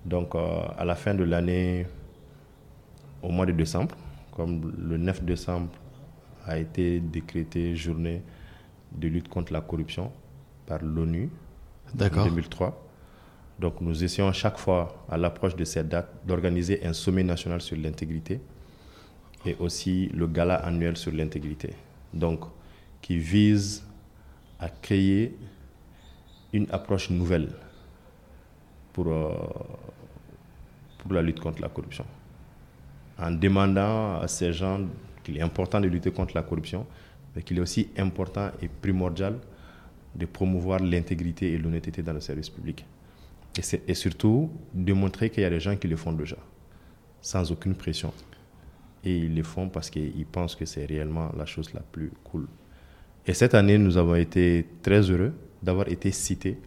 [0.05, 0.39] Donc, euh,
[0.78, 1.87] à la fin de l'année,
[3.22, 3.94] au mois de décembre,
[4.32, 5.70] comme le 9 décembre
[6.46, 8.22] a été décrété journée
[8.92, 10.10] de lutte contre la corruption
[10.66, 11.30] par l'ONU
[11.92, 12.24] en D'accord.
[12.24, 12.88] 2003.
[13.58, 17.76] Donc, nous essayons chaque fois, à l'approche de cette date, d'organiser un sommet national sur
[17.76, 18.40] l'intégrité
[19.46, 21.74] et aussi le gala annuel sur l'intégrité.
[22.12, 22.40] Donc,
[23.00, 23.84] qui vise
[24.58, 25.36] à créer
[26.52, 27.50] une approche nouvelle
[28.92, 29.32] pour, euh,
[30.98, 32.04] pour la lutte contre la corruption.
[33.22, 34.80] En demandant à ces gens
[35.22, 36.84] qu'il est important de lutter contre la corruption,
[37.36, 39.38] mais qu'il est aussi important et primordial
[40.16, 42.84] de promouvoir l'intégrité et l'honnêteté dans le service public.
[43.86, 46.36] Et, surtout, de montrer qu'il y a des gens qui le font déjà,
[47.20, 48.12] sans aucune pression.
[49.04, 52.48] Et ils le font parce qu'ils pensent que c'est réellement la chose la plus cool.
[53.26, 56.58] Et cette année, nous avons été très heureux d'avoir été cités,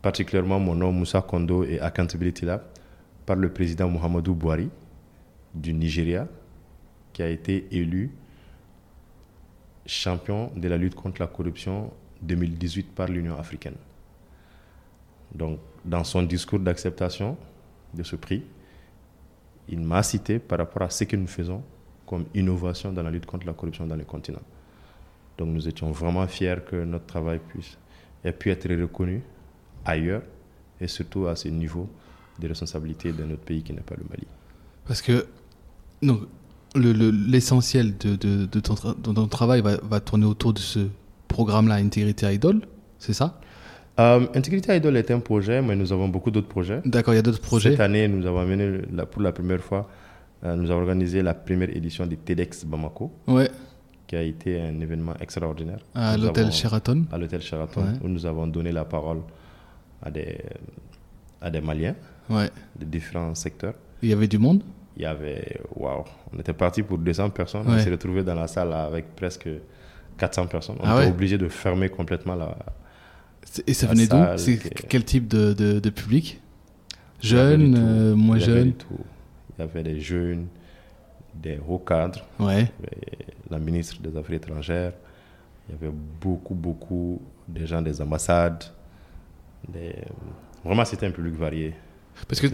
[0.00, 2.62] particulièrement mon nom Moussa Kondo et Accountability Lab,
[3.26, 4.70] par le président Muhammadu Buhari
[5.54, 6.28] du Nigeria,
[7.12, 8.10] qui a été élu
[9.86, 11.92] champion de la lutte contre la corruption
[12.22, 13.74] 2018 par l'Union africaine.
[15.34, 17.36] Donc, dans son discours d'acceptation
[17.94, 18.44] de ce prix,
[19.68, 21.62] il m'a cité par rapport à ce que nous faisons
[22.06, 24.42] comme innovation dans la lutte contre la corruption dans le continent.
[25.38, 27.76] Donc, nous étions vraiment fiers que notre travail puisse
[28.24, 29.22] ait pu être reconnu
[29.84, 30.22] ailleurs
[30.80, 31.88] et surtout à ce niveau
[32.38, 34.26] de responsabilité de notre pays qui n'est pas le Mali.
[34.84, 35.26] Parce que
[36.02, 36.20] donc,
[36.74, 40.52] le- le- l'essentiel de, de, de ton, tra- de ton travail va, va tourner autour
[40.52, 40.80] de ce
[41.28, 42.62] programme-là, Integrity Idol,
[42.98, 43.40] c'est ça?
[44.00, 46.80] Euh, Integrity Idol est un projet, mais nous avons beaucoup d'autres projets.
[46.84, 47.72] D'accord, il y a d'autres projets.
[47.72, 49.88] Cette année, nous avons mené la- pour la première fois,
[50.44, 53.50] euh, nous avons organisé la première édition du TEDx Bamako, Ouais,
[54.06, 55.80] qui a été un événement extraordinaire.
[55.94, 57.04] à l'hôtel Sheraton.
[57.12, 57.98] À l'hôtel Sheraton, Ouais.
[58.02, 59.20] où nous avons donné la parole
[60.02, 60.38] à des,
[61.42, 61.94] à des Maliens
[62.30, 62.50] Ouais.
[62.78, 63.74] de différents secteurs.
[64.02, 64.62] Il y avait du monde?
[65.02, 67.64] Il y avait, waouh, on était parti pour 200 personnes.
[67.66, 69.48] On s'est retrouvé dans la salle avec presque
[70.16, 70.76] 400 personnes.
[70.78, 71.10] On Ah était ouais.
[71.12, 72.56] obligé de fermer complètement la.
[73.66, 74.38] Et ça La venait d'où?
[74.38, 76.40] C'est quel type de, de, de public?
[77.18, 77.26] Tout.
[77.78, 78.44] euh, moins Il
[78.74, 78.86] tout.
[79.58, 80.46] Il y avait des jeunes,
[81.34, 82.70] des hauts cadres, Ouais.
[83.50, 84.92] la ministre des Affaires étrangères.
[85.68, 88.62] Il y avait beaucoup, beaucoup de gens des ambassades.
[89.68, 89.96] Des...
[90.64, 91.74] Vraiment, c'était un public varié.
[92.28, 92.46] Parce que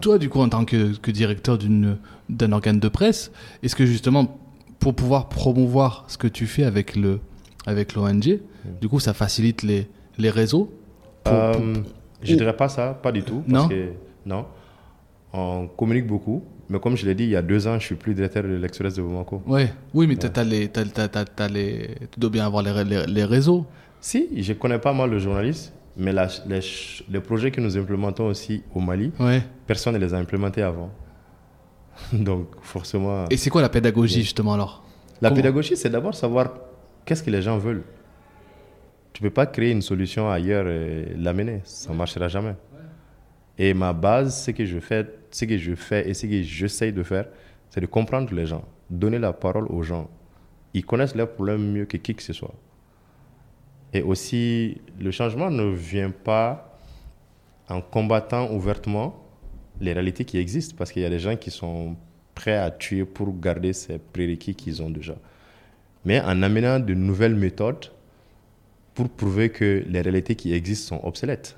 [0.00, 3.32] toi, du coup, en tant que, que directeur d'un organe de presse,
[3.62, 4.38] est-ce que justement,
[4.78, 7.20] pour pouvoir promouvoir ce que tu fais avec le
[7.66, 8.40] avec l'ONG,
[8.80, 9.86] du coup, ça facilite les,
[10.16, 10.72] les réseaux
[11.24, 11.82] pour- Euh, pour-
[12.22, 13.42] je ne dirais pas ça, pas du tout.
[13.48, 13.68] Parce Non?
[13.68, 13.88] que,
[14.24, 14.46] non.
[15.32, 16.42] On communique beaucoup.
[16.68, 18.48] Mais comme je l'ai dit, il y a deux ans, je suis plus directeur de
[18.54, 19.42] l'Express de Bamako.
[19.46, 20.68] Ouais, oui, mais t'as- t'as les,
[22.12, 23.66] tu dois bien avoir les, les, les réseaux.
[24.00, 28.62] Si, je connais pas mal de journalistes, mais la- les, projets que nous implémentons aussi
[28.74, 29.42] au Mali, Ouais.
[29.66, 30.90] personne ne les a implémentés avant.
[32.12, 34.82] Donc, forcément, Et c'est quoi la pédagogie, justement, alors?
[35.20, 36.54] La comment- pédagogie, c'est d'abord savoir
[37.04, 37.82] qu'est-ce que les gens veulent.
[39.12, 42.54] Tu peux pas créer une solution ailleurs et l'amener, ça marchera jamais.
[43.58, 46.92] Et ma base, ce que je fais, ce que je fais et ce que j'essaye
[46.92, 47.26] de faire,
[47.68, 50.08] c'est de comprendre les gens, donner la parole aux gens.
[50.72, 52.54] Ils connaissent leurs problèmes mieux que qui que ce soit.
[53.92, 56.78] Et aussi, le changement ne vient pas
[57.68, 59.14] en combattant ouvertement
[59.80, 61.96] les réalités qui existent, parce qu'il y a des gens qui sont
[62.34, 65.14] prêts à tuer pour garder ces prérequis qu'ils ont déjà.
[66.04, 67.86] mais en amenant de nouvelles méthodes
[68.94, 71.56] pour prouver que les réalités qui existent sont obsolètes.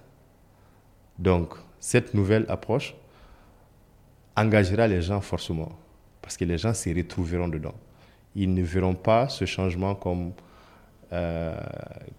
[1.18, 2.94] Donc, cette nouvelle approche
[4.36, 5.72] engagera les gens forcément,
[6.20, 7.74] parce que les gens s'y retrouveront dedans.
[8.34, 10.32] Ils ne verront pas ce changement comme
[11.12, 11.54] euh,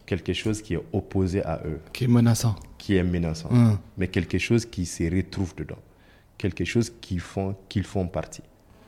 [0.06, 2.56] quelque chose qui est opposé à eux, Qui est menaçant.
[2.78, 3.78] qui est menaçant, Hum.
[3.98, 5.80] mais quelque chose qui se retrouve dedans,
[6.38, 8.44] quelque chose qui font, qu'ils font partie.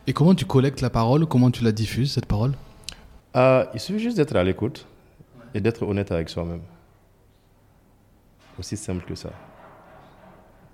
[0.08, 2.53] Et comment tu collectes la parole Comment tu la diffuses, cette parole?
[3.36, 4.86] Euh, il suffit juste d'être à l'écoute
[5.53, 6.62] et d'être honnête avec soi-même.
[8.60, 9.32] Aussi simple que ça.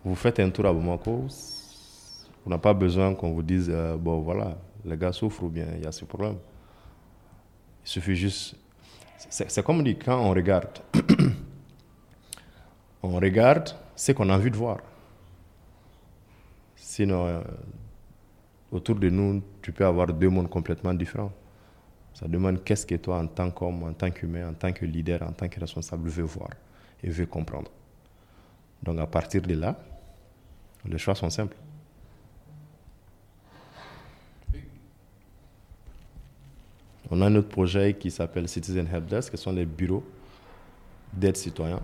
[0.04, 1.28] Vous faites un tour à Bamako,
[2.44, 5.68] vous n'avez pas besoin qu'on vous dise, euh, bon voilà, les gars souffrent ou bien
[5.78, 6.36] il y a ce problème.
[7.86, 8.56] Il suffit juste...
[9.30, 10.80] C'est comme on dit, quand on regarde,
[13.04, 14.80] on regarde ce qu'on a envie de voir.
[16.76, 17.42] Sinon, euh,
[18.72, 21.32] autour de nous, tu peux avoir deux mondes complètement différents.
[22.14, 25.22] Ça demande qu'est-ce que toi, en tant qu'homme, en tant qu'humain, en tant que leader,
[25.24, 26.50] en tant que responsable, veux voir
[27.04, 27.72] et veux comprendre.
[28.84, 29.80] Donc à partir de là,
[30.86, 31.56] les choix sont simples.
[37.14, 40.03] On a un autre projet qui s'appelle Citizen Help Desk, qui sont les bureaux
[41.12, 41.82] d'aide citoyen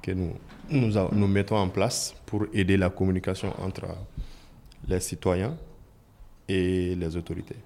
[0.00, 0.32] que nous,
[0.70, 3.88] nous, mettons en place pour aider la communication entre
[4.86, 5.56] les citoyens
[6.48, 7.56] et les autorités.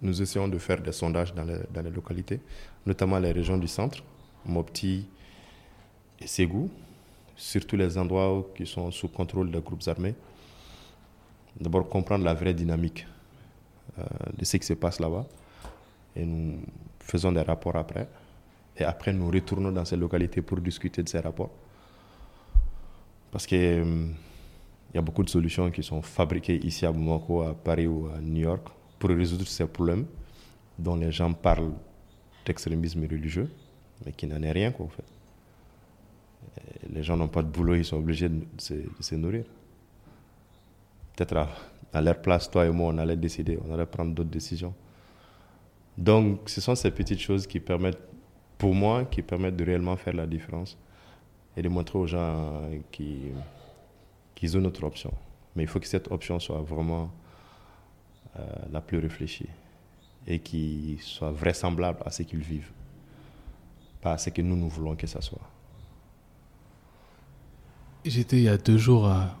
[0.00, 2.40] Nous essayons de faire des sondages dans les, dans les localités,
[2.86, 4.02] notamment les régions du centre,
[4.46, 5.06] Mopti
[6.18, 6.70] et Ségou,
[7.36, 10.14] surtout les endroits qui sont sous contrôle des groupes armés.
[11.60, 13.06] D'abord comprendre la vraie dynamique
[14.36, 15.26] de ce qui se passe là-bas
[16.16, 16.60] et nous
[17.00, 18.08] faisons des rapports après.
[18.76, 21.50] Et après, nous retournons dans ces localités pour discuter de ces rapports.
[23.30, 24.14] Parce qu'il
[24.94, 28.20] y a beaucoup de solutions qui sont fabriquées ici à Bamako, à Paris ou à
[28.20, 28.66] New York
[28.98, 30.06] pour résoudre ces problèmes
[30.78, 31.72] dont les gens parlent
[32.44, 33.50] d'extrémisme religieux,
[34.04, 35.04] mais qui n'en est rien, quoi, en fait.
[36.90, 39.44] Les gens n'ont pas de boulot, ils sont obligés de se, de se nourrir.
[41.14, 41.48] Peut-être à,
[41.92, 44.74] à leur place, toi et moi, on allait décider, on allait prendre d'autres décisions.
[45.96, 48.02] Donc, ce sont ces petites choses qui permettent,
[48.58, 50.76] pour moi, qui permettent de réellement faire la différence
[51.56, 52.60] et de montrer aux gens
[52.92, 53.22] qui,
[54.34, 55.12] qu'ils ont notre option.
[55.54, 57.10] Mais il faut que cette option soit vraiment
[58.38, 59.48] euh, la plus réfléchie
[60.26, 62.72] et qui soit vraisemblable à ce qu'ils vivent,
[64.02, 65.40] pas à ce que nous, nous voulons que ça soit.
[68.04, 69.36] J'étais il y a deux jours à,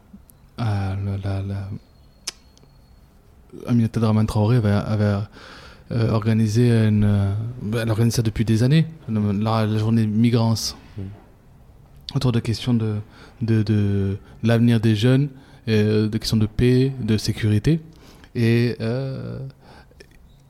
[0.56, 0.96] la-
[3.66, 5.16] Aminata Draman Traoré avait, avait,
[5.92, 7.04] euh, organisé une.
[7.04, 7.32] euh,
[7.62, 11.02] ben, elle organise ça depuis des années, la, la journée migrance, Mm.
[12.16, 12.94] autour de questions de,
[13.42, 15.28] de, de l'avenir des jeunes,
[15.68, 17.80] euh, de questions de paix, de sécurité.
[18.34, 18.76] Et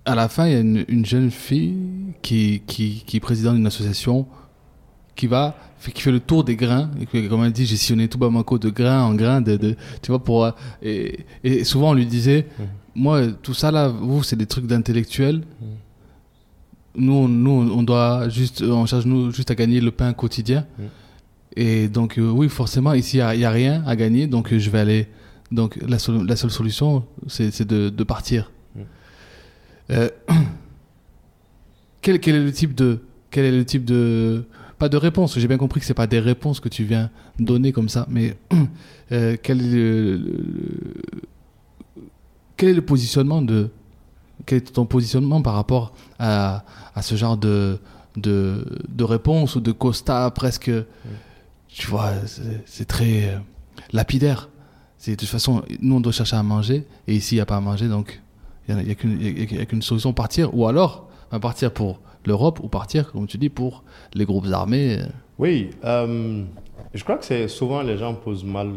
[0.05, 1.76] à la fin, il y a une, une jeune fille
[2.22, 4.26] qui, qui, qui est présidente d'une association
[5.16, 8.07] qui va fait- qui fait le tour des grains et comme elle dit j'ai sillonné
[8.09, 10.49] tout Bamako de grain en grain de, de- tu vois pour
[10.82, 12.66] et, et souvent on lui disait Mhm.
[12.97, 15.42] Moi tout ça là vous c'est des trucs d'intellectuels.
[16.94, 20.66] Nous on- nous on doit juste on cherche nous juste à gagner le pain quotidien.
[21.55, 24.26] Et donc euh, oui forcément ici il y a, rien à gagner.
[24.26, 25.07] Donc je vais aller
[25.53, 28.51] donc la, sol- la seule solution c'est de, partir.
[29.90, 30.09] Euh,
[32.01, 34.44] quel, est le type de quel est le type de
[34.78, 35.38] pas de réponse.
[35.38, 38.36] J'ai bien compris que c'est pas des réponses que tu viens donner comme ça mais
[39.12, 40.42] euh, quel est le-
[42.57, 43.70] quel est le positionnement de
[44.44, 47.78] quel est ton positionnement par rapport à, à ce genre de
[48.16, 50.70] de, de réponse ou de constat presque
[51.68, 52.12] tu vois
[52.64, 53.38] c'est très euh,
[53.92, 54.48] lapidaire
[54.96, 57.46] c'est de toute façon nous on doit chercher à manger et ici il n'y a
[57.46, 58.22] pas à manger donc
[58.68, 63.26] il n'y a, qu'une solution partir ou alors à partir pour l'Europe ou partir comme
[63.26, 63.84] tu dis pour
[64.14, 65.00] les groupes armés.
[65.38, 66.44] Oui, euh,
[66.94, 68.72] je crois que c'est souvent les gens posent mal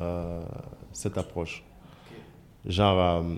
[0.00, 0.40] euh,
[0.92, 1.64] cette approche.
[2.66, 3.34] Genre, euh,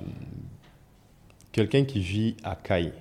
[1.53, 2.93] quelqu'un qui vit à Caille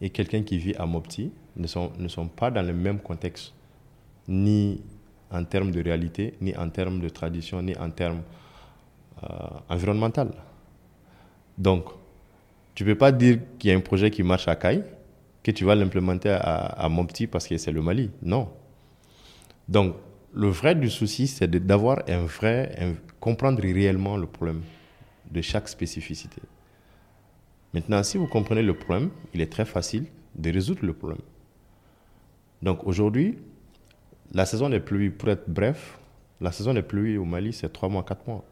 [0.00, 3.54] et quelqu'un qui vit à Mopti ne sont, ne sont pas dans le même contexte,
[4.28, 4.82] ni
[5.30, 8.22] en termes de réalité, ni en termes de tradition, ni en termes
[9.24, 9.28] euh,
[9.70, 10.30] environnemental.
[11.56, 11.86] Donc,
[12.74, 14.84] tu ne peux pas dire qu'il y a un projet qui marche à Caille,
[15.42, 18.10] que tu vas l'implémenter à, Mopti parce que c'est le Mali.
[18.20, 18.50] Non.
[19.68, 19.94] Donc,
[20.34, 24.60] le vrai du souci, c'est d'avoir un vrai, comprendre réellement le problème
[25.30, 26.40] de chaque spécificité.
[27.74, 31.20] Maintenant, si vous comprenez le problème, il est très facile de résoudre le problème.
[32.62, 33.38] Donc aujourd'hui,
[34.32, 35.98] la saison des pluies, pour être bref,
[36.40, 38.44] la saison des pluies au Mali, c'est 3 mois, 4 mois.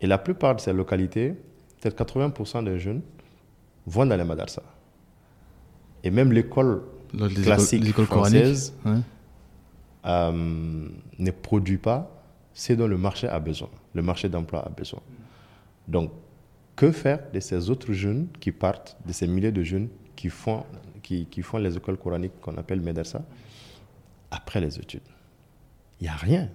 [0.00, 1.34] Et la plupart de ces localités,
[1.80, 3.02] peut-être 80% des jeunes
[3.86, 4.62] vont dans les madrasas.
[6.04, 6.82] Et même l'école
[7.42, 8.74] classique écoles française.
[8.84, 8.98] Ouais.
[10.06, 12.10] euh, ne produit pas
[12.54, 15.00] ce dont le marché a besoin, le marché d'emploi a besoin.
[15.88, 16.12] Donc,
[16.76, 20.64] que faire de ces autres jeunes qui partent, de ces milliers de jeunes qui font,
[21.58, 23.22] les écoles coraniques qu'on appelle Médersa,
[24.30, 25.02] après les études?
[26.00, 26.48] Il n'y a rien.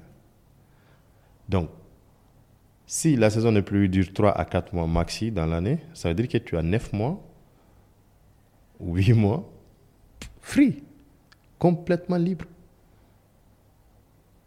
[1.48, 1.70] Donc,
[2.86, 6.16] si la saison de pluie dure 3 à 4 mois maxi dans l'année, ça veut
[6.16, 7.22] dire que tu as 9 mois,
[8.80, 9.52] 8 mois,
[10.42, 10.84] free,
[11.60, 12.46] complètement libre.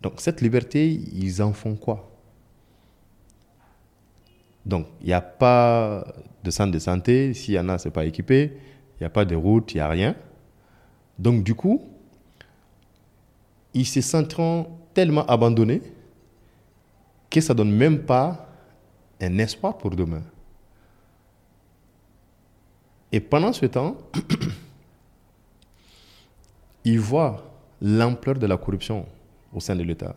[0.01, 2.10] Donc cette liberté, ils en font quoi?
[4.65, 6.05] Donc il n'y a pas
[6.43, 8.53] de centre de santé, s'il y en a, ce n'est pas équipé,
[8.99, 10.15] il n'y a pas de route, il n'y a rien.
[11.19, 11.83] Donc du coup,
[13.75, 15.83] ils se sentiront tellement abandonnés
[17.29, 18.49] que ça ne donne même pas
[19.21, 20.23] un espoir pour demain.
[23.13, 23.97] Et pendant ce temps,
[26.85, 27.45] ils voient
[27.81, 29.07] l'ampleur de la corruption
[29.53, 30.15] au sein de l'État.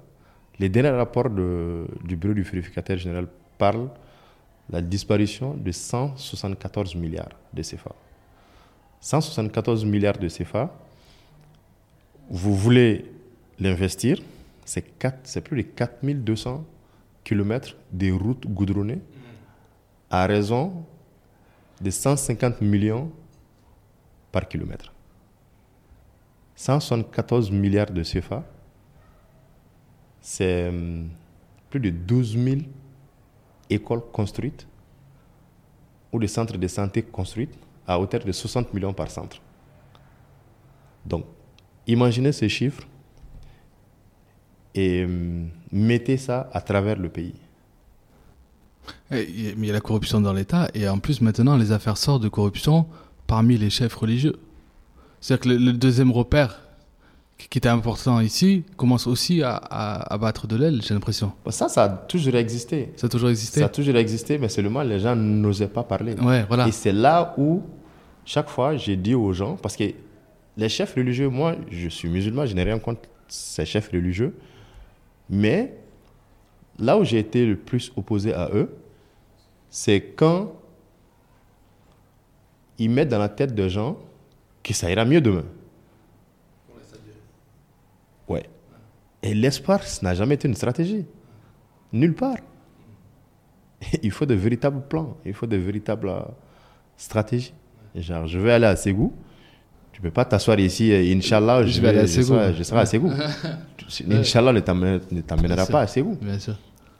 [0.59, 3.27] Les derniers rapports du bureau du vérificateur général
[3.57, 3.89] parlent
[4.69, 7.93] la disparition de 174 milliards de CFA.
[9.01, 10.73] 174 milliards de CFA,
[12.29, 13.11] vous voulez
[13.59, 14.21] l'investir,
[14.65, 16.63] c'est plus de 4200
[17.23, 19.01] kilomètres de routes goudronnées
[20.09, 20.85] à raison
[21.81, 23.11] de 150 millions
[24.31, 24.93] par kilomètre.
[26.55, 28.43] 174 milliards de CFA,
[30.21, 31.09] c'est hum,
[31.69, 32.55] plus de 12 000
[33.73, 34.67] écoles construites
[36.11, 37.49] ou des centres de santé construits
[37.87, 39.41] à hauteur de 60 millions par centre.
[41.05, 41.25] Donc,
[41.87, 42.83] imaginez ces chiffres
[44.73, 47.35] et hum, mettez ça à travers le pays.
[49.11, 51.97] Eh, Mais il y a la corruption dans l'État et en plus maintenant les affaires
[51.97, 52.87] sortent de corruption
[53.27, 54.39] parmi les chefs religieux.
[55.19, 56.62] C'est-à-dire que le deuxième repère
[57.37, 61.31] qui était important ici commence aussi à, à- à battre de l'aile, j'ai l'impression.
[61.43, 62.93] Bon, Ça, ça a toujours existé.
[62.95, 66.15] Ça a toujours existé Ça a toujours existé, mais seulement les gens n'osaient pas parler.
[66.15, 66.67] Ouais, voilà.
[66.67, 67.61] Et c'est là où,
[68.25, 69.83] chaque fois, j'ai dit aux gens, parce que
[70.55, 74.35] les chefs religieux, moi, je suis musulman, je n'ai rien contre ces chefs religieux,
[75.29, 75.75] mais
[76.79, 78.69] là où j'ai été le plus opposé à eux,
[79.69, 80.53] c'est quand
[82.79, 83.97] ils mettent dans la tête des gens
[84.63, 85.43] que ça ira mieux demain.
[88.27, 88.43] Ouais.
[89.23, 91.05] Et l'espoir, ça n'a jamais été une stratégie.
[91.93, 92.35] Nulle part.
[94.03, 96.21] Il faut de véritables plans, il faut de véritables euh,
[96.95, 97.53] stratégies.
[97.95, 99.13] Genre, je vais aller à Ségou.
[99.91, 102.85] Tu peux pas t'asseoir ici, Inch'Allah, je, vais aller à je serai, je serai à
[102.85, 103.11] Ségou.
[104.09, 106.17] Inch'Allah ne t'amène- ne t'amènera pas à Ségou.
[106.21, 106.55] Bien sûr.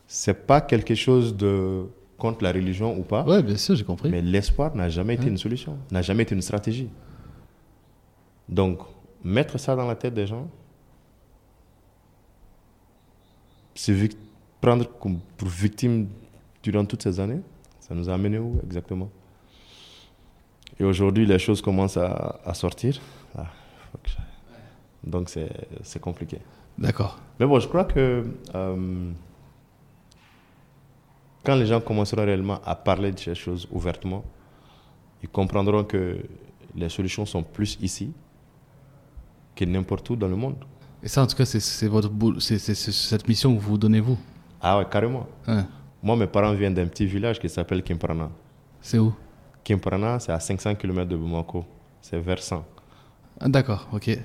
[0.08, 1.86] C'est pas quelque chose de
[2.18, 4.10] contre la religion ou pas, Ouais, bien sûr, j'ai compris.
[4.10, 6.90] mais l'espoir n'a jamais été une solution, n'a jamais été une stratégie.
[8.48, 8.80] Donc,
[9.24, 10.48] mettre ça dans la tête des gens,
[13.76, 13.92] se
[14.62, 16.08] prendre comme pour victime
[16.62, 17.42] durant toutes ces années,
[17.80, 19.10] ça nous a amené où exactement?
[20.80, 23.00] Et aujourd'hui, les choses commencent à, à sortir.
[23.38, 23.46] Ah.
[25.04, 25.50] Donc, c'est
[25.84, 26.40] c'est compliqué.
[26.78, 27.20] D'accord.
[27.40, 29.12] Mais bon, je crois que euh,
[31.44, 34.24] quand les gens commenceront réellement à parler de ces choses ouvertement,
[35.22, 36.18] ils comprendront que
[36.76, 38.12] les solutions sont plus ici
[39.56, 40.56] que n'importe où dans le monde.
[41.04, 44.18] Et ça, en tout cas, c'est- votre boulot, c'est cette mission que vous donnez vous.
[44.62, 45.28] Ah ouais, carrément.
[45.48, 45.66] Hein.
[46.02, 48.30] Moi, mes parents viennent d'un petit village qui s'appelle Kimprana.
[48.82, 49.14] C'est où?
[49.64, 51.66] Kimprana, c'est à 500 km de Bamako.
[52.02, 52.64] C'est versant.
[53.40, 54.18] Ah, D'accord, ok.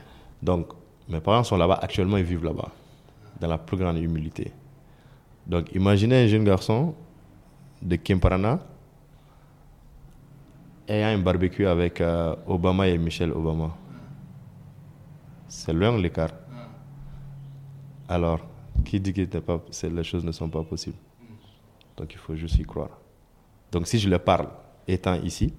[0.43, 0.69] Donc,
[1.09, 2.69] mes parents sont là-bas, actuellement, ils vivent là-bas,
[3.41, 4.53] dans la plus grande humilité.
[5.47, 6.95] Donc, imaginez un jeune garçon
[7.83, 8.61] de Kimparana
[10.89, 13.71] ayant un barbecue avec euh, Obama et Michelle Obama.
[15.49, 16.31] C'est loin l'écart.
[18.09, 18.41] Alors,
[18.85, 19.21] qui dit que
[19.89, 20.97] les choses ne sont pas possibles.
[21.97, 22.99] Donc, il faut juste y croire.
[23.71, 24.49] Donc, si je leur parle
[24.87, 25.53] étant ici,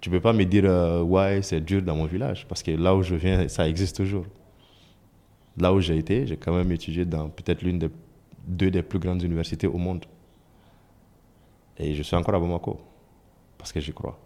[0.00, 2.94] tu peux pas me dire euh, ouais c'est dur dans mon village parce que là
[2.94, 4.26] où je viens ça existe toujours.
[5.56, 7.88] Là où j'ai été j'ai quand même étudié dans peut-être l'une des
[8.46, 10.04] deux des plus grandes universités au monde.
[11.78, 12.78] Et je suis encore à Bamako
[13.56, 14.18] parce que j'y crois.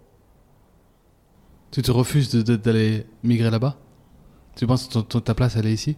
[1.71, 3.77] Tu te refuses d'aller migrer là-bas?
[4.57, 5.97] Tu penses que ta place, elle est ici?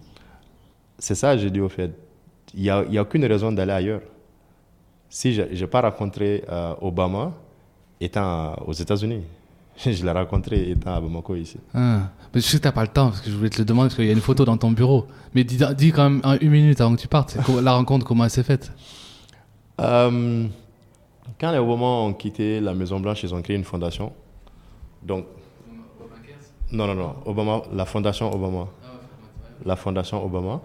[1.01, 1.91] C'est ça j'ai dit au fait
[2.55, 4.03] il n'y a, il y a aucune raison d'aller ailleurs
[5.09, 7.33] si je n'ai pas rencontré euh, Obama
[8.01, 9.23] étant aux États-Unis
[9.85, 12.11] je l'ai rencontré étant à Bamako ici Ah.
[12.33, 13.89] Mais je sais que t'as pas le temps, parce que je voulais te le demander,
[13.89, 15.07] parce qu'il y a une photo dans ton bureau.
[15.35, 18.23] Mais dis, dis quand même un- une minute avant que tu partes, la rencontre, comment
[18.23, 18.71] elle s'est faite?
[19.81, 20.47] Euh,
[21.41, 24.13] Quand les Obama ont quitté la Maison Blanche, ils ont créé une fondation.
[25.03, 25.25] Donc,
[26.71, 28.69] non, non, non, Obama, la fondation Obama.
[29.65, 30.61] La fondation Obama.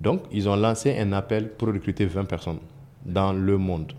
[0.00, 2.58] Donc, ils ont lancé un appel pour recruter 20 personnes
[3.04, 3.92] dans le monde.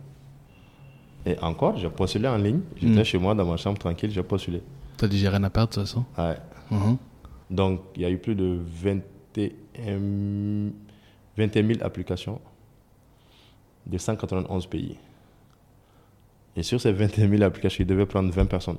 [1.26, 2.62] Et encore, j'ai postulé en ligne.
[2.76, 3.06] J'étais Mm.
[3.06, 4.62] chez moi dans ma chambre tranquille, j'ai postulé.
[4.98, 6.04] T'as dit j'ai rien à perdre de toute façon.
[6.18, 6.36] Ouais.
[6.72, 6.98] Mhm.
[7.50, 10.72] Donc, il y a eu plus de 21,
[11.38, 12.40] 21 000 applications
[13.86, 14.98] de 191 pays.
[16.56, 18.78] Et sur ces 21 000 applications, ils devaient prendre 20 personnes.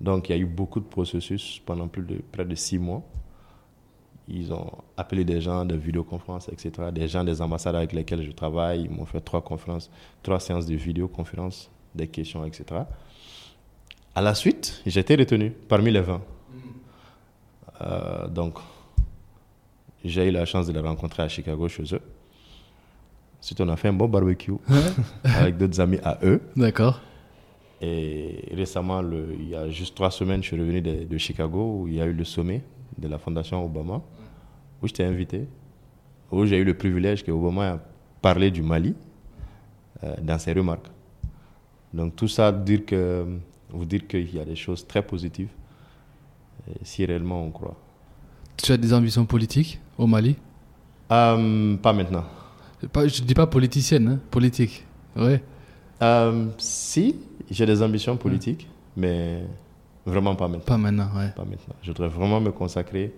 [0.00, 3.02] Donc, il y a eu beaucoup de processus pendant plus de près de six mois.
[4.28, 6.72] Ils ont appelé des gens de vidéoconférences, etc.
[6.92, 8.82] Des gens des ambassades avec lesquels je travaille.
[8.82, 9.88] Ils m'ont fait trois conférences,
[10.22, 12.64] trois séances de vidéoconférence, des questions, etc.
[14.14, 16.20] À la suite, j'ai été retenu parmi les 20.
[17.82, 18.58] Euh, donc,
[20.04, 22.00] j'ai eu la chance de les rencontrer à Chicago chez eux.
[23.40, 24.54] Ensuite, on a fait un bon barbecue
[25.24, 26.40] avec d'autres amis à eux.
[26.56, 27.00] D'accord.
[27.80, 31.80] Et récemment, le- il y a juste trois semaines, je suis revenu de, de Chicago
[31.82, 32.62] où il y a eu le sommet
[32.96, 34.00] de la Fondation Obama,
[34.82, 35.46] où j'étais invité,
[36.30, 37.78] où j'ai eu le privilège que Obama a
[38.20, 38.94] parlé du Mali
[40.04, 40.88] euh, dans ses remarques.
[41.92, 43.26] Donc tout ça dire que,
[43.70, 45.48] vous dire qu'il y a des choses très positives,
[46.68, 47.76] euh, si réellement on croit.
[48.56, 50.36] Tu as des ambitions politiques au Mali?
[51.10, 52.24] Euh, pas maintenant.
[52.92, 54.84] pas, Je dis pas politicienne, hein, politique.
[55.14, 55.42] Ouais.
[56.02, 57.16] Euh, si,
[57.50, 59.42] j'ai des ambitions politiques, mais
[60.04, 60.64] vraiment pas maintenant.
[60.64, 61.30] Pas maintenant, ouais.
[61.34, 61.74] pas maintenant.
[61.82, 63.14] Je voudrais vraiment me consacrer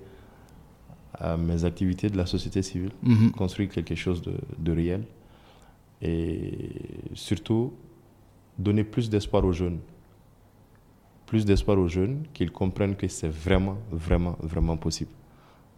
[1.18, 3.32] à mes activités de la société civile, Mhm.
[3.32, 5.04] construire quelque chose de, de réel
[6.00, 6.70] et
[7.14, 7.72] surtout
[8.56, 9.78] donner plus d'espoir aux jeunes.
[11.26, 15.10] Plus d'espoir aux jeunes, qu'ils comprennent que c'est vraiment, vraiment, vraiment possible.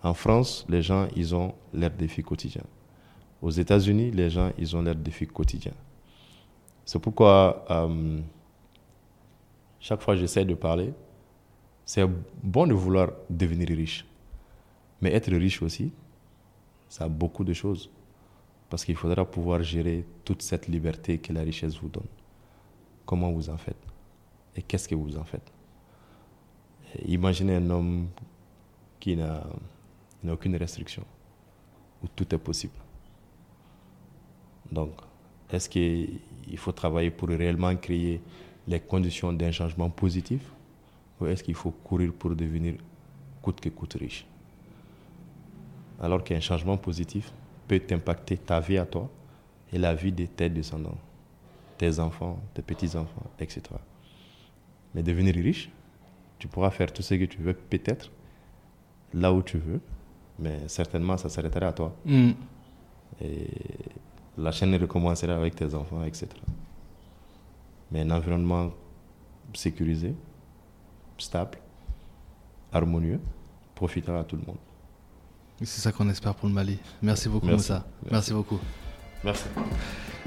[0.03, 2.65] En France, les gens, ils ont leurs défis quotidiens.
[3.43, 5.75] Aux États-Unis, les gens, ils ont leurs défis quotidiens.
[6.85, 8.21] C'est pourquoi, euh,
[9.81, 10.93] chaque fois que j'essaie de parler,
[11.85, 12.07] c'est
[12.43, 14.05] bon de vouloir devenir riche.
[15.01, 15.93] Mais être riche aussi,
[16.89, 17.91] ça a beaucoup de choses.
[18.69, 22.07] Parce qu'il faudra pouvoir gérer toute cette liberté que la richesse vous donne.
[23.05, 23.83] Comment vous en faites?
[24.55, 25.51] Et qu'est-ce que vous en faites?
[27.07, 28.09] Imaginez un homme
[29.01, 29.45] qui n'a
[30.29, 31.05] aucune restriction,
[32.03, 32.75] où tout est possible.
[34.71, 34.93] Donc,
[35.51, 36.21] est-ce qu'il
[36.57, 38.21] faut travailler pour réellement créer
[38.69, 40.43] les conditions d'un changement positif
[41.21, 42.75] ou est-ce qu'il faut courir pour devenir
[43.43, 44.27] coûte que coûte riche?
[46.01, 47.33] Alors qu'un changement positif
[47.69, 49.09] peut impacter ta vie à toi
[49.73, 50.99] et la vie de tes descendants,
[51.79, 53.63] tes enfants, tes petits-enfants, etc.
[54.95, 55.71] Mais devenir riche,
[56.39, 58.11] tu pourras faire tout ce que tu veux, peut-être,
[59.15, 59.81] là où tu veux,
[60.39, 61.95] mais certainement ça s'arrêtera à toi.
[62.05, 62.31] Mm.
[63.23, 63.49] Et
[64.39, 66.29] la chaîne recommencera avec tes enfants, etc.
[67.93, 68.71] Mais un environnement
[69.53, 70.15] sécurisé,
[71.19, 71.59] stable,
[72.73, 73.21] harmonieux,
[73.75, 74.57] profitera à tout le monde.
[75.63, 76.79] C'est ça qu'on espère pour le Mali.
[77.03, 77.71] Merci beaucoup, Merci.
[77.73, 77.85] Moussa.
[78.03, 78.33] Merci, Merci.
[78.33, 78.59] beaucoup.
[79.25, 79.43] Merci.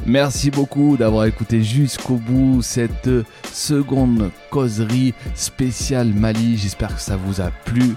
[0.06, 3.10] Merci beaucoup d'avoir écouté jusqu'au bout cette
[3.52, 6.58] seconde causerie spéciale Mali.
[6.58, 7.96] J'espère que ça vous a plu.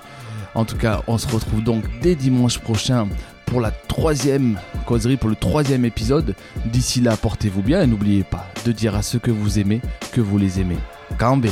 [0.54, 3.08] En tout cas, on se retrouve donc dès dimanche prochain
[3.44, 6.34] pour la troisième causerie, pour le troisième épisode.
[6.66, 9.80] D'ici là, portez-vous bien et n'oubliez pas de dire à ceux que vous aimez
[10.12, 10.78] que vous les aimez.
[11.18, 11.50] Kambé